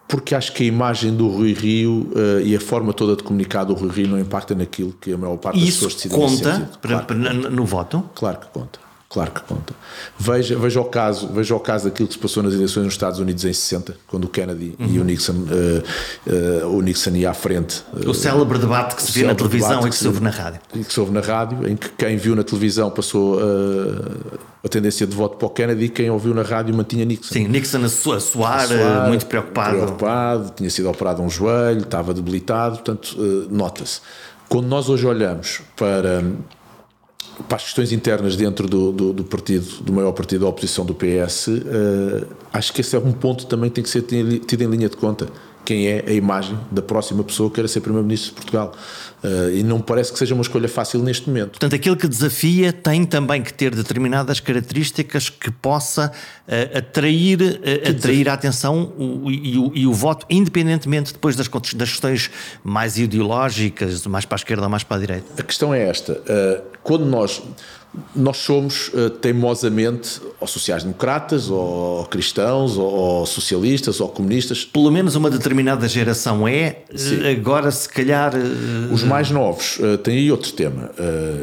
[0.07, 3.63] Porque acho que a imagem do Rui Rio uh, e a forma toda de comunicar
[3.63, 6.17] do Rui Rio não impacta naquilo que a maior parte das pessoas decidem.
[6.17, 7.15] conta para, claro, para,
[7.49, 8.09] no voto?
[8.13, 8.84] Claro que conta.
[9.07, 9.73] Claro que conta.
[10.17, 13.19] Veja, veja, o caso, veja o caso daquilo que se passou nas eleições nos Estados
[13.19, 14.87] Unidos em 60, quando o Kennedy uhum.
[14.87, 15.03] e o.
[15.03, 17.83] Nixon, uh, uh, o Nixon ia à frente.
[18.05, 20.59] o célebre debate que se viu na televisão e que se ouve na rádio.
[20.73, 23.39] E que se ouve na rádio, em que quem viu na televisão passou
[24.63, 27.33] a tendência de voto para o Kennedy e quem ouviu na rádio mantinha Nixon.
[27.33, 29.77] Sim, Nixon a suar, a suar muito preocupado.
[29.77, 33.15] Preocupado, tinha sido operado um joelho, estava debilitado, portanto,
[33.51, 34.01] nota-se.
[34.49, 36.23] Quando nós hoje olhamos para
[37.43, 40.93] para as questões internas dentro do, do, do, partido, do maior partido da oposição do
[40.95, 44.61] PS, uh, eh, acho que esse é um ponto que também tem que ser tido
[44.61, 45.27] em linha de conta.
[45.65, 48.71] Quem é a imagem da próxima pessoa que queira ser Primeiro-Ministro de Portugal?
[49.23, 51.51] Uh, e não parece que seja uma escolha fácil neste momento.
[51.51, 56.11] Portanto, aquele que desafia tem também que ter determinadas características que possa
[56.47, 61.47] uh, atrair, uh, atrair a atenção o, e, o, e, o, voto, independentemente depois das,
[61.47, 62.29] das questões
[62.63, 65.25] mais ideológicas, mais para a esquerda ou mais para a direita.
[65.39, 66.21] A questão é esta:
[66.83, 67.41] quando nós
[68.15, 74.65] nós somos uh, teimosamente ou sociais-democratas, ou cristãos, ou, ou, socialistas, ou comunistas.
[74.65, 77.25] Pelo menos uma determinada geração é, Sim.
[77.27, 78.33] agora se calhar.
[78.35, 78.93] Uh...
[78.93, 80.91] Os mais novos uh, têm aí outro tema.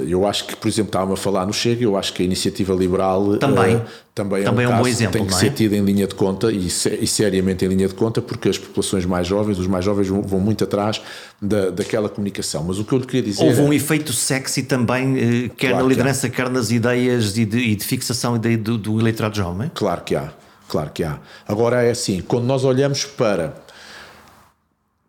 [0.07, 2.75] eu acho que, por exemplo, estava a falar no Chega, eu acho que a iniciativa
[2.75, 3.81] liberal também,
[4.15, 5.13] também, também é um, é um bom exemplo.
[5.15, 5.37] Tem que é?
[5.39, 8.59] ser tido em linha de conta e, e, seriamente em linha de conta, porque as
[8.59, 11.01] populações mais jovens, os mais jovens, vão, vão muito atrás
[11.41, 12.63] da, daquela comunicação.
[12.65, 13.43] Mas o que eu lhe queria dizer.
[13.43, 17.75] Houve um efeito sexy também, quer claro na liderança, quer nas ideias e de, e
[17.75, 19.71] de fixação do, do eleitorado jovem?
[19.75, 20.31] Claro que há,
[20.69, 21.19] claro que há.
[21.49, 23.55] Agora é assim, quando nós olhamos para,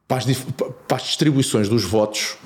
[0.08, 0.26] para, as,
[0.88, 2.38] para as distribuições dos votos,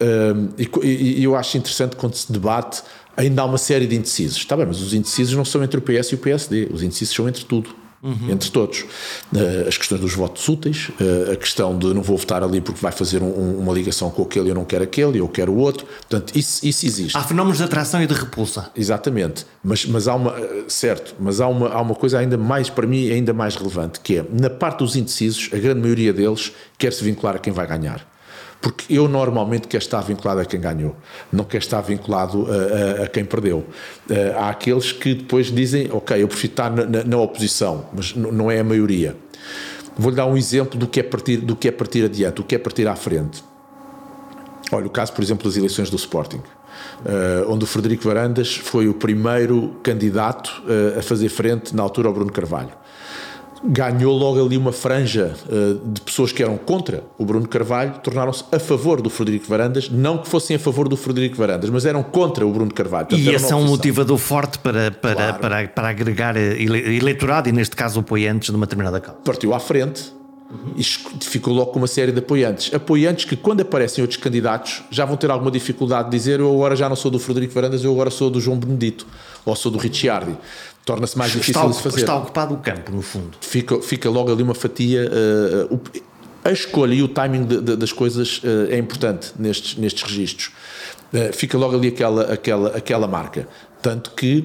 [0.00, 0.48] um,
[0.82, 2.82] e, e, eu acho interessante quando se debate,
[3.16, 4.36] ainda há uma série de indecisos.
[4.38, 7.14] Está bem, mas os indecisos não são entre o PS e o PSD, os indecisos
[7.14, 8.30] são entre tudo uhum.
[8.30, 8.80] entre todos.
[9.32, 12.80] Uh, as questões dos votos úteis, uh, a questão de não vou votar ali porque
[12.80, 15.58] vai fazer um, uma ligação com aquele e eu não quero aquele, eu quero o
[15.58, 15.86] outro.
[15.86, 17.16] Portanto, isso, isso existe.
[17.16, 18.70] Há fenómenos de atração e de repulsa.
[18.74, 19.46] Exatamente.
[19.62, 22.86] Mas, mas há uma, eh, certo, mas há uma, há uma coisa ainda mais, para
[22.86, 26.92] mim, ainda mais relevante, que é, na parte dos indecisos, a grande maioria deles quer
[26.92, 28.06] se vincular a quem vai ganhar.
[28.60, 30.94] Porque eu normalmente quero estar vinculado a quem ganhou,
[31.32, 33.58] não quero estar vinculado a, a, a quem perdeu.
[33.58, 38.14] Uh, há aqueles que depois dizem, ok, eu prefiro estar na, na, na oposição, mas
[38.14, 39.16] não é a maioria.
[39.96, 42.54] Vou-lhe dar um exemplo do que, é partir, do que é partir adiante, do que
[42.54, 43.42] é partir à frente.
[44.72, 48.88] Olha, o caso, por exemplo, das eleições do Sporting, uh, onde o Frederico Varandas foi
[48.88, 52.79] o primeiro candidato uh, a fazer frente, na altura, ao Bruno Carvalho
[53.62, 58.44] ganhou logo ali uma franja uh, de pessoas que eram contra o Bruno Carvalho, tornaram-se
[58.52, 62.02] a favor do Frederico Varandas, não que fossem a favor do Frederico Varandas, mas eram
[62.02, 63.06] contra o Bruno Carvalho.
[63.06, 65.38] Portanto, e esse é um motivador forte para, para, claro.
[65.38, 69.20] para, para agregar eleitorado e, neste caso, apoiantes de uma determinada causa.
[69.24, 70.72] Partiu à frente Uhum.
[70.76, 72.74] E ficou logo com uma série de apoiantes.
[72.74, 76.74] Apoiantes que, quando aparecem outros candidatos, já vão ter alguma dificuldade de dizer eu agora
[76.74, 79.06] já não sou do Frederico Varandas, eu agora sou do João Benedito
[79.44, 80.36] ou sou do Ricciardi
[80.84, 82.00] torna-se mais difícil está, de fazer.
[82.00, 83.36] Está ocupado o campo, no fundo.
[83.40, 85.10] Fica, fica logo ali uma fatia.
[85.70, 85.80] Uh, uh,
[86.44, 90.50] a escolha e o timing de, de, das coisas uh, é importante nestes, nestes registros.
[91.32, 93.48] fica logo ali aquela, aquela, aquela marca.
[93.82, 94.44] Tanto que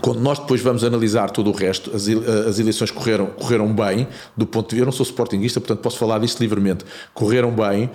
[0.00, 2.08] quando nós depois vamos analisar todo o resto, as,
[2.48, 4.82] as eleições correram, correram bem, do ponto de vista.
[4.82, 6.84] Eu não sou sportinguista, portanto posso falar disto livremente.
[7.14, 7.90] Correram bem, uh,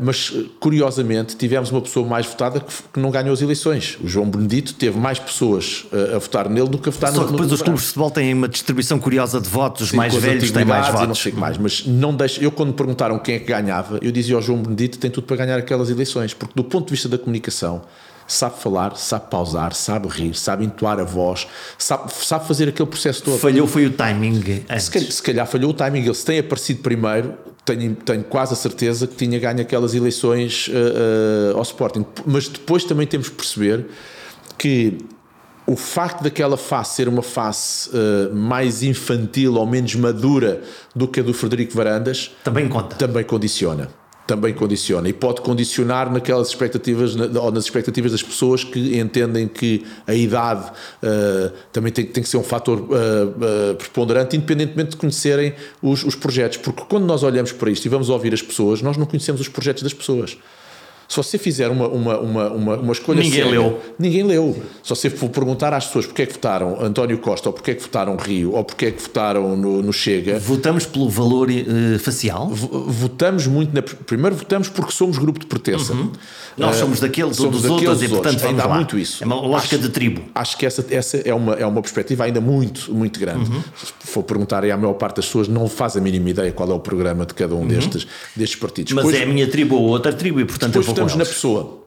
[0.00, 3.98] mas curiosamente tivemos uma pessoa mais votada que, que, não ganhou as eleições.
[4.02, 7.20] O João Benedito teve mais pessoas uh, a votar nele do que a votar Só
[7.20, 9.98] no que depois no os clubes de futebol têm uma distribuição curiosa de votos, Sim,
[9.98, 11.08] mais velhos têm mais votos.
[11.08, 12.42] não sei mais, mas não deixa.
[12.42, 15.26] Eu, quando me perguntaram quem é que ganhava, eu dizia ao João Benedito tem tudo
[15.26, 17.82] para ganhar aquelas eleições, porque do ponto de vista da comunicação
[18.32, 23.22] sabe falar, sabe pausar, sabe rir, sabe entoar a voz, sabe, sabe fazer aquele processo
[23.22, 23.38] todo.
[23.38, 24.42] Falhou foi o timing.
[24.78, 26.00] Se calhar, se calhar, falhou o timing.
[26.00, 30.68] Ele se tem aparecido primeiro, tenho, tenho quase a certeza que tinha ganho aquelas eleições
[30.68, 32.06] uh, uh, ao Sporting.
[32.26, 33.86] Mas depois também temos que perceber
[34.56, 34.98] que
[35.66, 40.62] o facto daquela face ser uma face uh, mais infantil ou menos madura
[40.96, 42.96] do que a do Frederico Varandas também conta.
[42.96, 48.98] Também condiciona também condiciona e pode condicionar naquelas expectativas ou nas expectativas das pessoas que
[48.98, 54.36] entendem que a idade uh, também tem, tem, que ser um fator uh, uh, preponderante,
[54.36, 58.32] independentemente de conhecerem os, os projetos, porque quando nós olhamos para isto e vamos ouvir
[58.32, 60.36] as pessoas, nós não conhecemos os projetos das pessoas.
[61.12, 63.78] Se você fizer uma, uma, uma, uma, uma escolha Ninguém séria, leu.
[63.98, 64.56] Ninguém leu.
[64.82, 67.74] Se você for perguntar às pessoas porque é que votaram António Costa, ou porque é
[67.74, 70.38] que votaram Rio, ou porque é que votaram no, no Chega.
[70.38, 72.48] Votamos pelo valor uh, facial?
[72.48, 73.74] Votamos muito.
[73.74, 75.92] Na, primeiro votamos porque somos grupo de pertença.
[75.92, 76.12] Uhum.
[76.56, 78.72] Nós uh, somos daqueles ou dos outros e, portanto, vamos ainda lá.
[78.72, 79.22] há muito isso.
[79.22, 80.22] É uma lógica acho, de tribo.
[80.34, 83.50] Acho que essa, essa é, uma, é uma perspectiva ainda muito, muito grande.
[83.50, 83.62] Uhum.
[83.76, 86.70] Se for perguntar aí à maior parte das pessoas, não faz a mínima ideia qual
[86.70, 87.66] é o programa de cada um uhum.
[87.66, 88.94] destes, destes partidos.
[88.94, 91.82] Mas é a minha tribo ou outra tribo e, portanto, depois votamos na pessoa.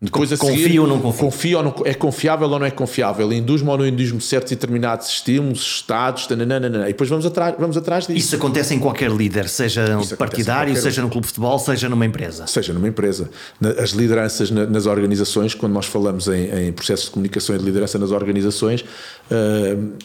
[0.00, 1.24] Depois confia ou não confia?
[1.24, 3.32] Confia ou não, é confiável ou não é confiável?
[3.32, 7.76] Induz-me ou não induz-me certos e determinados estímulos, estados, nananana, e depois vamos atrás, vamos
[7.76, 8.16] atrás disso.
[8.16, 12.06] Isso acontece em qualquer líder, seja Isso partidário, seja no clube de futebol, seja numa
[12.06, 12.46] empresa.
[12.46, 13.28] Seja numa empresa.
[13.76, 17.98] As lideranças nas organizações, quando nós falamos em, em processos de comunicação e de liderança
[17.98, 19.96] nas organizações, uh,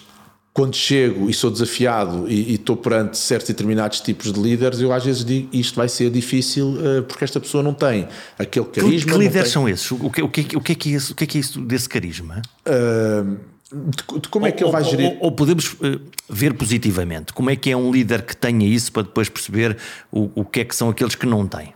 [0.53, 5.03] quando chego e sou desafiado e, estou perante certos determinados tipos de líderes, eu às
[5.03, 8.99] vezes digo isto vai ser difícil uh, porque esta pessoa não tem aquele carisma.
[8.99, 9.51] Que, que líderes tem...
[9.51, 9.91] são esses?
[9.91, 11.41] O que, o, que, o, que é que é isso, o que é que é
[11.41, 12.41] isso desse carisma?
[12.67, 13.35] Uh,
[13.73, 15.07] de, de, como é que ou, ele vai gerir?
[15.13, 15.99] Ou, ou, podemos uh,
[16.29, 19.75] ver positivamente, como é que é um líder que tenha isso para depois perceber
[20.11, 21.73] o, o que é que são aqueles que não têm?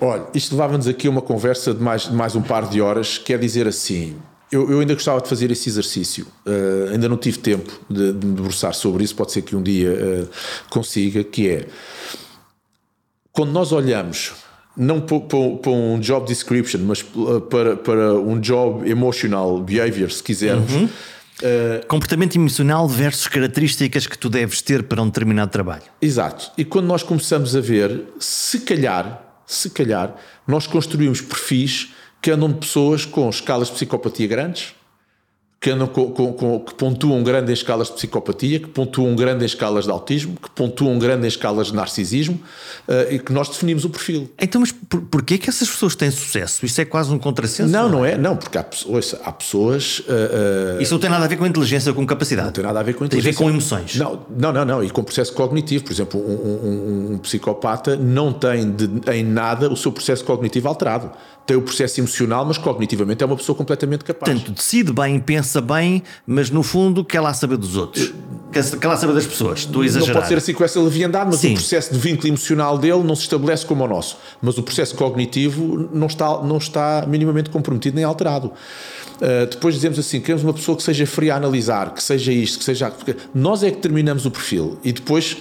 [0.00, 3.18] Olha, isto levava-nos aqui a uma conversa de mais, de mais um par de horas,
[3.18, 4.16] quer dizer assim,
[4.50, 6.26] eu, eu, ainda gostava de fazer esse exercício.
[6.46, 9.14] Uh, ainda não tive tempo de, de, me debruçar sobre isso.
[9.14, 10.28] Pode ser que um dia uh,
[10.70, 11.24] consiga.
[11.24, 11.66] Que é
[13.32, 14.32] quando nós olhamos
[14.76, 17.02] não para, um job description, mas
[17.50, 20.72] para, para um job emotional behavior, se quisermos.
[20.72, 20.84] Uhum.
[20.84, 25.82] Uh, Comportamento emocional versus características que tu deves ter para um determinado trabalho.
[26.00, 26.50] Exato.
[26.56, 30.14] E quando nós começamos a ver, se calhar, se calhar,
[30.46, 31.92] nós construímos perfis
[32.26, 34.74] que andam de pessoas com escalas de psicopatia grandes,
[35.60, 39.44] que, andam com, com, com, que pontuam grande em escalas de psicopatia, que pontuam grande
[39.44, 42.40] em escalas de autismo, que pontuam grande em escalas de narcisismo
[42.86, 44.30] uh, e que nós definimos o perfil.
[44.38, 46.64] Então, mas por, porquê que essas pessoas têm sucesso?
[46.64, 47.70] Isso é quase um contrassenso?
[47.70, 48.16] Não, não é?
[48.16, 50.00] Não, porque há, ouça, há pessoas.
[50.00, 52.46] Uh, uh, Isso não tem nada a ver com inteligência, com capacidade.
[52.46, 53.36] Não tem nada a ver com inteligência.
[53.36, 53.96] Tem a ver com emoções.
[53.96, 54.84] Não, não, não, não.
[54.84, 55.84] E com processo cognitivo.
[55.84, 60.68] Por exemplo, um, um, um psicopata não tem de, em nada o seu processo cognitivo
[60.68, 61.10] alterado
[61.46, 64.32] tem o processo emocional, mas cognitivamente é uma pessoa completamente capaz.
[64.32, 68.12] Portanto, decide bem, pensa bem, mas no fundo quer lá saber dos outros,
[68.52, 69.60] quer lá saber das pessoas.
[69.60, 70.14] Estou a exagerar.
[70.14, 71.52] Não pode ser assim com essa leviandade, mas Sim.
[71.52, 74.16] o processo de vínculo emocional dele não se estabelece como o nosso.
[74.40, 78.48] Mas o processo cognitivo não está, não está minimamente comprometido nem alterado.
[79.16, 82.58] Uh, depois dizemos assim: queremos uma pessoa que seja fria a analisar, que seja isto,
[82.58, 82.92] que seja.
[83.34, 85.36] Nós é que determinamos o perfil e depois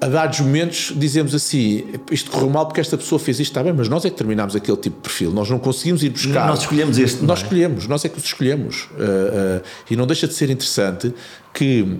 [0.00, 3.72] a dados momentos dizemos assim: isto correu mal porque esta pessoa fez isto, está bem,
[3.72, 6.46] mas nós é que terminámos aquele tipo de perfil, nós não conseguimos ir buscar.
[6.46, 7.24] Nós escolhemos este.
[7.24, 7.42] Nós é?
[7.42, 8.88] escolhemos, nós é que os escolhemos.
[8.92, 11.12] Uh, uh, e não deixa de ser interessante
[11.52, 11.98] que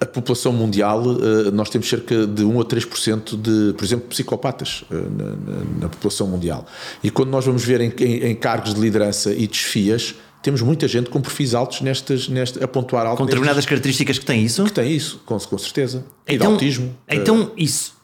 [0.00, 4.84] a população mundial, uh, nós temos cerca de 1 a 3% de, por exemplo, psicopatas
[4.90, 6.66] na, na, na, população mundial.
[7.02, 10.86] E quando nós vamos ver em, em, em cargos de liderança e desfias, temos muita
[10.86, 13.16] gente com perfis altos nestas, nesta, a pontuar alto.
[13.16, 14.62] Com determinadas características que têm isso?
[14.64, 16.04] Que tem isso, com, com certeza.
[16.28, 16.94] E então, de autismo.
[17.08, 17.94] Então, isso,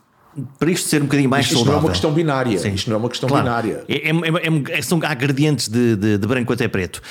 [0.59, 1.74] para isto ser um bocadinho mais isto saudável.
[1.74, 2.59] Isto não é uma questão binária.
[2.59, 2.72] Sim.
[2.72, 3.45] Isto não é uma questão claro.
[3.45, 3.84] binária.
[3.86, 7.03] É, é, é, são, há gradientes de, de, de branco até preto.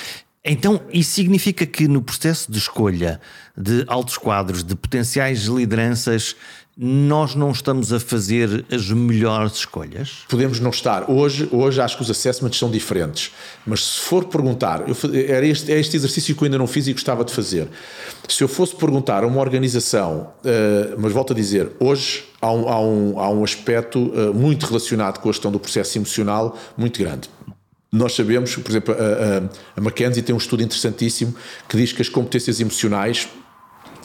[0.44, 3.20] Então, isso significa que no processo de escolha
[3.56, 6.34] de altos quadros, de potenciais lideranças,
[6.82, 10.20] nós não estamos a fazer as melhores escolhas?
[10.30, 11.10] Podemos não estar.
[11.10, 13.32] Hoje, hoje acho que os assessments são diferentes.
[13.66, 14.96] Mas se for perguntar, eu,
[15.28, 17.68] era este, é este exercício que eu ainda não fiz e gostava de fazer.
[18.26, 22.68] Se eu fosse perguntar a uma organização, uh, mas volto a dizer, hoje há um,
[22.70, 26.98] há um, há um aspecto uh, muito relacionado com a questão do processo emocional muito
[26.98, 27.28] grande.
[27.92, 31.34] Nós sabemos, por exemplo, a, a, a McKenzie tem um estudo interessantíssimo
[31.68, 33.28] que diz que as competências emocionais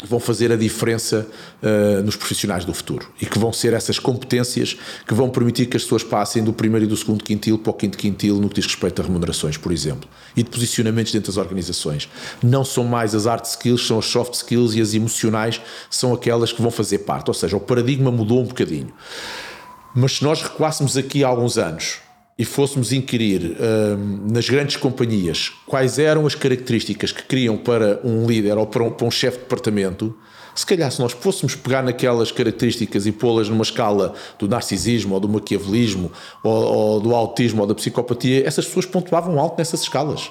[0.08, 1.28] vão fazer a diferença
[1.62, 4.78] uh, nos profissionais do futuro e que vão ser essas competências
[5.08, 7.74] que vão permitir que as pessoas passem do primeiro e do segundo quintil para o
[7.74, 11.38] quinto quintil no que diz respeito a remunerações, por exemplo, e de posicionamentos dentro das
[11.38, 12.10] organizações.
[12.42, 16.52] Não são mais as hard skills, são as soft skills e as emocionais são aquelas
[16.52, 17.30] que vão fazer parte.
[17.30, 18.94] Ou seja, o paradigma mudou um bocadinho.
[19.94, 22.05] Mas se nós recuássemos aqui há alguns anos
[22.38, 28.28] e fôssemos inquirir hum, nas grandes companhias quais eram as características que queriam para um
[28.28, 30.14] líder ou para um, um chefe de departamento,
[30.54, 35.20] se calhar se nós fôssemos pegar naquelas características e pô-las numa escala do narcisismo ou
[35.20, 36.12] do maquiavelismo
[36.44, 40.30] ou, ou, do autismo ou da psicopatia, essas pessoas pontuavam alto nessas escalas.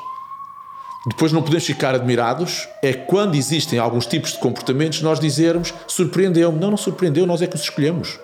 [1.07, 6.59] Depois não podemos ficar admirados, é quando existem alguns tipos de comportamentos nós dizermos surpreendeu-me.
[6.59, 8.19] Não, não surpreendeu, nós é que os escolhemos.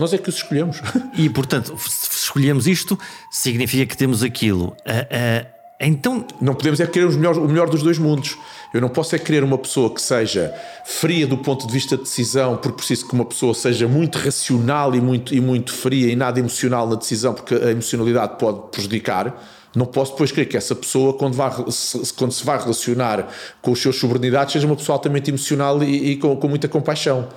[0.00, 0.80] Nós é que os escolhemos.
[1.14, 2.98] E, portanto, se escolhemos isto,
[3.30, 4.68] significa que temos aquilo.
[4.68, 5.46] Uh, uh,
[5.78, 6.24] então.
[6.40, 8.38] Não podemos é querer o melhor, o melhor dos dois mundos.
[8.72, 10.54] Eu não posso é querer uma pessoa que seja
[10.86, 14.94] fria do ponto de vista de decisão, porque preciso que uma pessoa seja muito racional
[14.94, 19.42] e muito, e muito fria e nada emocional na decisão, porque a emocionalidade pode prejudicar.
[19.76, 23.28] Não posso depois querer que essa pessoa, quando, vá, quando se vai relacionar
[23.60, 27.28] com os seus subordinados, seja uma pessoa altamente emocional e, e com, com muita compaixão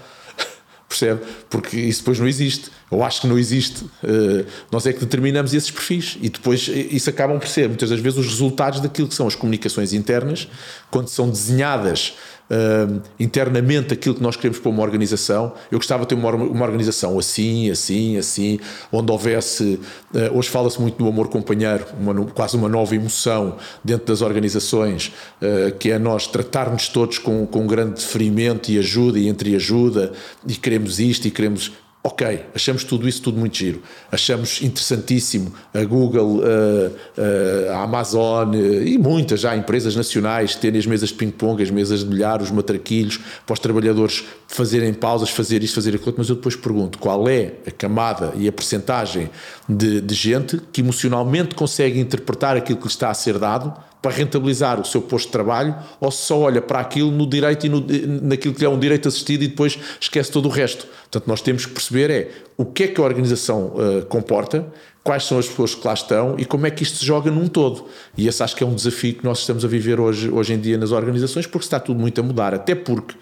[0.98, 1.22] percebe?
[1.50, 2.72] Porque isso depois não existe.
[2.92, 3.84] Eu acho que não existe.
[3.84, 8.00] Uh, nós é que determinamos esses perfis e depois isso acabam por ser muitas das
[8.00, 10.48] vezes os resultados daquilo que são as comunicações internas,
[10.92, 12.14] quando são desenhadas
[12.50, 15.54] uh, internamente aquilo que nós queremos para uma organização.
[15.72, 18.60] Eu gostava de ter uma, uma organização assim, assim, assim,
[18.92, 19.80] onde houvesse.
[20.14, 25.14] Uh, hoje fala-se muito do amor companheiro, uma, quase uma nova emoção dentro das organizações,
[25.42, 29.56] uh, que é nós tratarmos todos com, com um grande ferimento e ajuda e entre
[29.56, 30.12] ajuda,
[30.48, 31.72] e queremos isto e queremos
[32.06, 33.82] Ok, achamos tudo isso tudo muito giro.
[34.12, 41.10] Achamos interessantíssimo a Google, a, a Amazon e muitas já empresas nacionais terem as mesas
[41.10, 45.76] de ping-pong, as mesas de bilhar, os matraquilhos, para os trabalhadores fazerem pausas, fazer isto,
[45.76, 46.14] fazer aquilo.
[46.18, 49.30] Mas eu depois pergunto qual é a camada e a percentagem
[49.70, 53.74] de, de gente que emocionalmente consegue interpretar aquilo que lhe está a ser dado
[54.04, 57.66] para rentabilizar o seu posto de trabalho ou se só olha para aquilo no direito
[57.66, 57.82] e no,
[58.22, 60.86] naquilo que é um direito assistido e depois esquece todo o resto.
[61.04, 64.68] Portanto, nós temos que perceber é o que é que a organização uh, comporta,
[65.06, 67.48] quais são as pessoas que lá estão e como é que isto se joga num
[67.48, 67.86] todo.
[68.18, 70.60] E esse acho que é um desafio que nós estamos a viver hoje, hoje em
[70.60, 73.16] dia nas organizações, porque está tudo muito a mudar, até porque,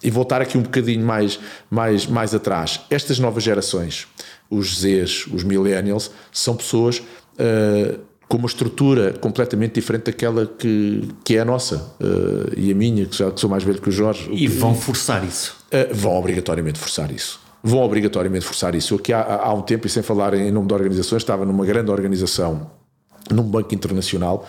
[0.00, 4.06] e voltar aqui um bocadinho mais, mais, mais atrás, estas novas gerações,
[4.48, 11.36] os Zs, os Millennials, são pessoas uh, com uma estrutura completamente diferente daquela que, que
[11.36, 13.92] é a nossa uh, e a minha, que, já, que sou mais velho que o
[13.92, 14.30] Jorge.
[14.30, 15.56] E vão forçar isso?
[15.66, 17.40] Uh, vão obrigatoriamente forçar isso.
[17.60, 18.94] Vão obrigatoriamente forçar isso.
[18.94, 21.66] Eu aqui há, há um tempo, e sem falar em nome de organizações, estava numa
[21.66, 22.70] grande organização
[23.30, 24.48] num banco internacional,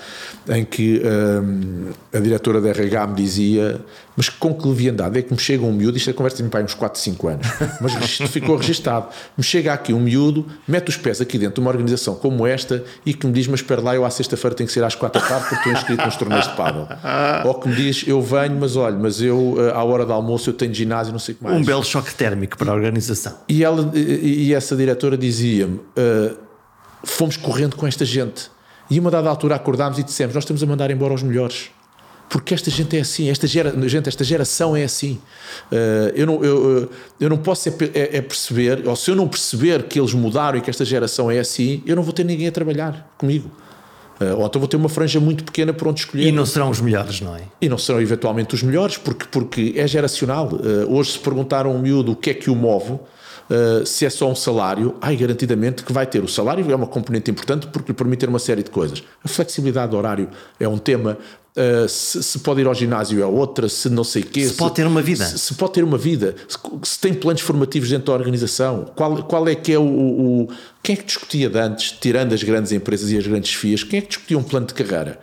[0.50, 3.82] em que hum, a diretora da RH me dizia:
[4.16, 5.98] Mas com que leviandade é que me chega um miúdo?
[5.98, 7.48] Isto é conversa de meu pai uns 4, 5 anos,
[7.80, 7.94] mas
[8.30, 9.08] ficou registado.
[9.38, 12.84] Me chega aqui um miúdo, mete os pés aqui dentro de uma organização como esta
[13.06, 15.22] e que me diz: Mas espera lá, eu à sexta-feira tenho que ser às 4
[15.22, 16.88] da tarde porque estou inscrito nos torneios de pádel.
[17.46, 20.50] Ou que me diz: Eu venho, mas olha, mas eu eh, à hora do almoço
[20.50, 21.56] eu tenho ginásio, não sei o que mais.
[21.56, 23.34] Um belo choque térmico para a organização.
[23.48, 26.38] E, ela, e essa diretora dizia-me: uh,
[27.04, 28.50] Fomos correndo com esta gente
[28.92, 31.72] e uma dada altura acordámos e dissemos: Nós estamos a mandar embora os melhores.
[32.30, 35.20] Porque esta gente é assim, esta, gera, gente, esta geração é assim.
[35.70, 36.90] Uh, eu, não, eu,
[37.20, 40.58] eu não posso é, é, é, perceber, ou se eu não perceber que eles mudaram
[40.58, 43.52] e que esta geração é assim, eu não vou ter ninguém a trabalhar comigo.
[44.22, 46.26] Uh, ou então vou ter uma franja muito pequena por onde escolher.
[46.26, 47.42] E não serão os melhores, não é?
[47.60, 50.48] E não serão eventualmente os melhores, porque, porque é geracional.
[50.54, 52.98] Uh, hoje, se perguntaram a um miúdo o que é que o move,
[53.52, 56.24] Uh, se é só um salário, ai, garantidamente que vai ter.
[56.24, 59.04] O salário é uma componente importante porque lhe permite ter uma série de coisas.
[59.22, 61.18] A flexibilidade do horário é um tema.
[61.54, 64.44] Uh, se, se, pode ir ao ginásio é outra, se não sei o quê.
[64.44, 65.26] Se, se, pode ter uma vida.
[65.26, 66.34] Se, se pode ter uma vida.
[66.82, 68.86] Se, tem planos formativos dentro da organização.
[68.96, 70.48] Qual, qual é que é o, o,
[70.82, 73.98] Quem é que discutia de antes, tirando as grandes empresas e as grandes FIAs, quem
[74.00, 75.20] é que discutia um plano de carreira?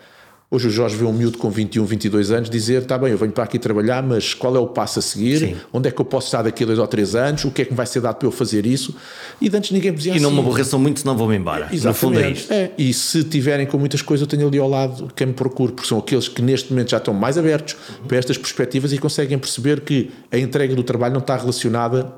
[0.50, 3.32] Hoje o Jorge vê um miúdo com 21, 22 anos dizer: está bem, eu venho
[3.32, 5.40] para aqui trabalhar, mas qual é o passo a seguir?
[5.40, 5.56] Sim.
[5.70, 7.44] Onde é que eu posso estar daqui a dois ou três anos?
[7.44, 8.96] O que é que me vai ser dado para eu fazer isso?
[9.42, 11.68] E antes ninguém dizia E não me aborreçam muito, senão vou-me embora.
[11.70, 11.86] Exatamente.
[11.86, 12.50] No fundo é isto.
[12.50, 12.70] É.
[12.78, 15.86] E se tiverem com muitas coisas, eu tenho ali ao lado quem me procure, porque
[15.86, 18.06] são aqueles que neste momento já estão mais abertos uhum.
[18.06, 22.10] para estas perspectivas e conseguem perceber que a entrega do trabalho não está relacionada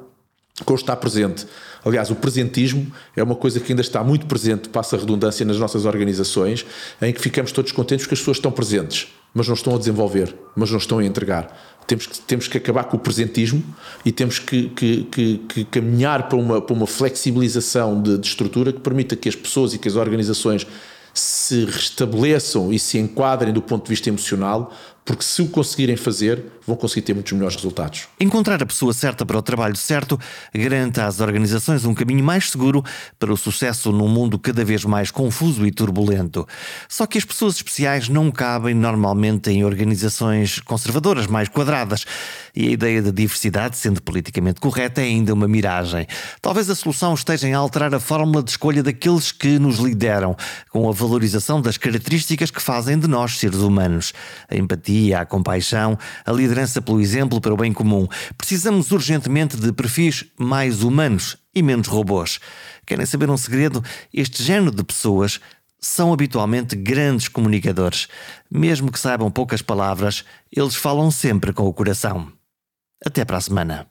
[0.75, 1.47] estar presente.
[1.85, 5.59] Aliás, o presentismo é uma coisa que ainda está muito presente, passa a redundância nas
[5.59, 6.67] nossas organizações,
[7.01, 10.35] em que ficamos todos contentes porque as pessoas estão presentes, mas não estão a desenvolver,
[10.55, 11.79] mas não estão a entregar.
[11.87, 13.63] Temos que, temos que acabar com o presentismo
[14.05, 18.73] e temos que, que, que, que caminhar para uma, para uma flexibilização de, de estrutura
[18.73, 20.67] que permita que as pessoas e que as organizações
[21.13, 24.73] se restabeleçam e se enquadrem do ponto de vista emocional
[25.05, 28.07] porque se o conseguirem fazer, vão conseguir ter muitos melhores resultados.
[28.19, 30.19] Encontrar a pessoa certa para o trabalho certo
[30.55, 32.85] garante às organizações um caminho mais seguro
[33.19, 36.47] para o sucesso num mundo cada vez mais confuso e turbulento.
[36.89, 42.05] Só que as pessoas especiais não cabem normalmente em organizações conservadoras mais quadradas.
[42.55, 46.07] E a ideia de diversidade, sendo politicamente correta, é ainda uma miragem.
[46.43, 50.37] Talvez a solução esteja em alterar a fórmula de escolha daqueles que nos lideram,
[50.69, 54.13] com a valorização das características que fazem de nós seres humanos.
[54.49, 58.07] A empatia empatia, a compaixão, a liderança pelo exemplo para o bem comum.
[58.37, 62.41] Precisamos urgentemente de perfis mais humanos e menos robôs.
[62.87, 63.83] Querem saber um segredo?
[64.13, 65.41] Este género de pessoas
[65.79, 68.09] são habitualmente grandes comunicadores.
[68.51, 70.25] Mesmo que saibam poucas palavras,
[70.55, 72.31] eles falam sempre com o coração.
[73.05, 73.87] Até para a semana.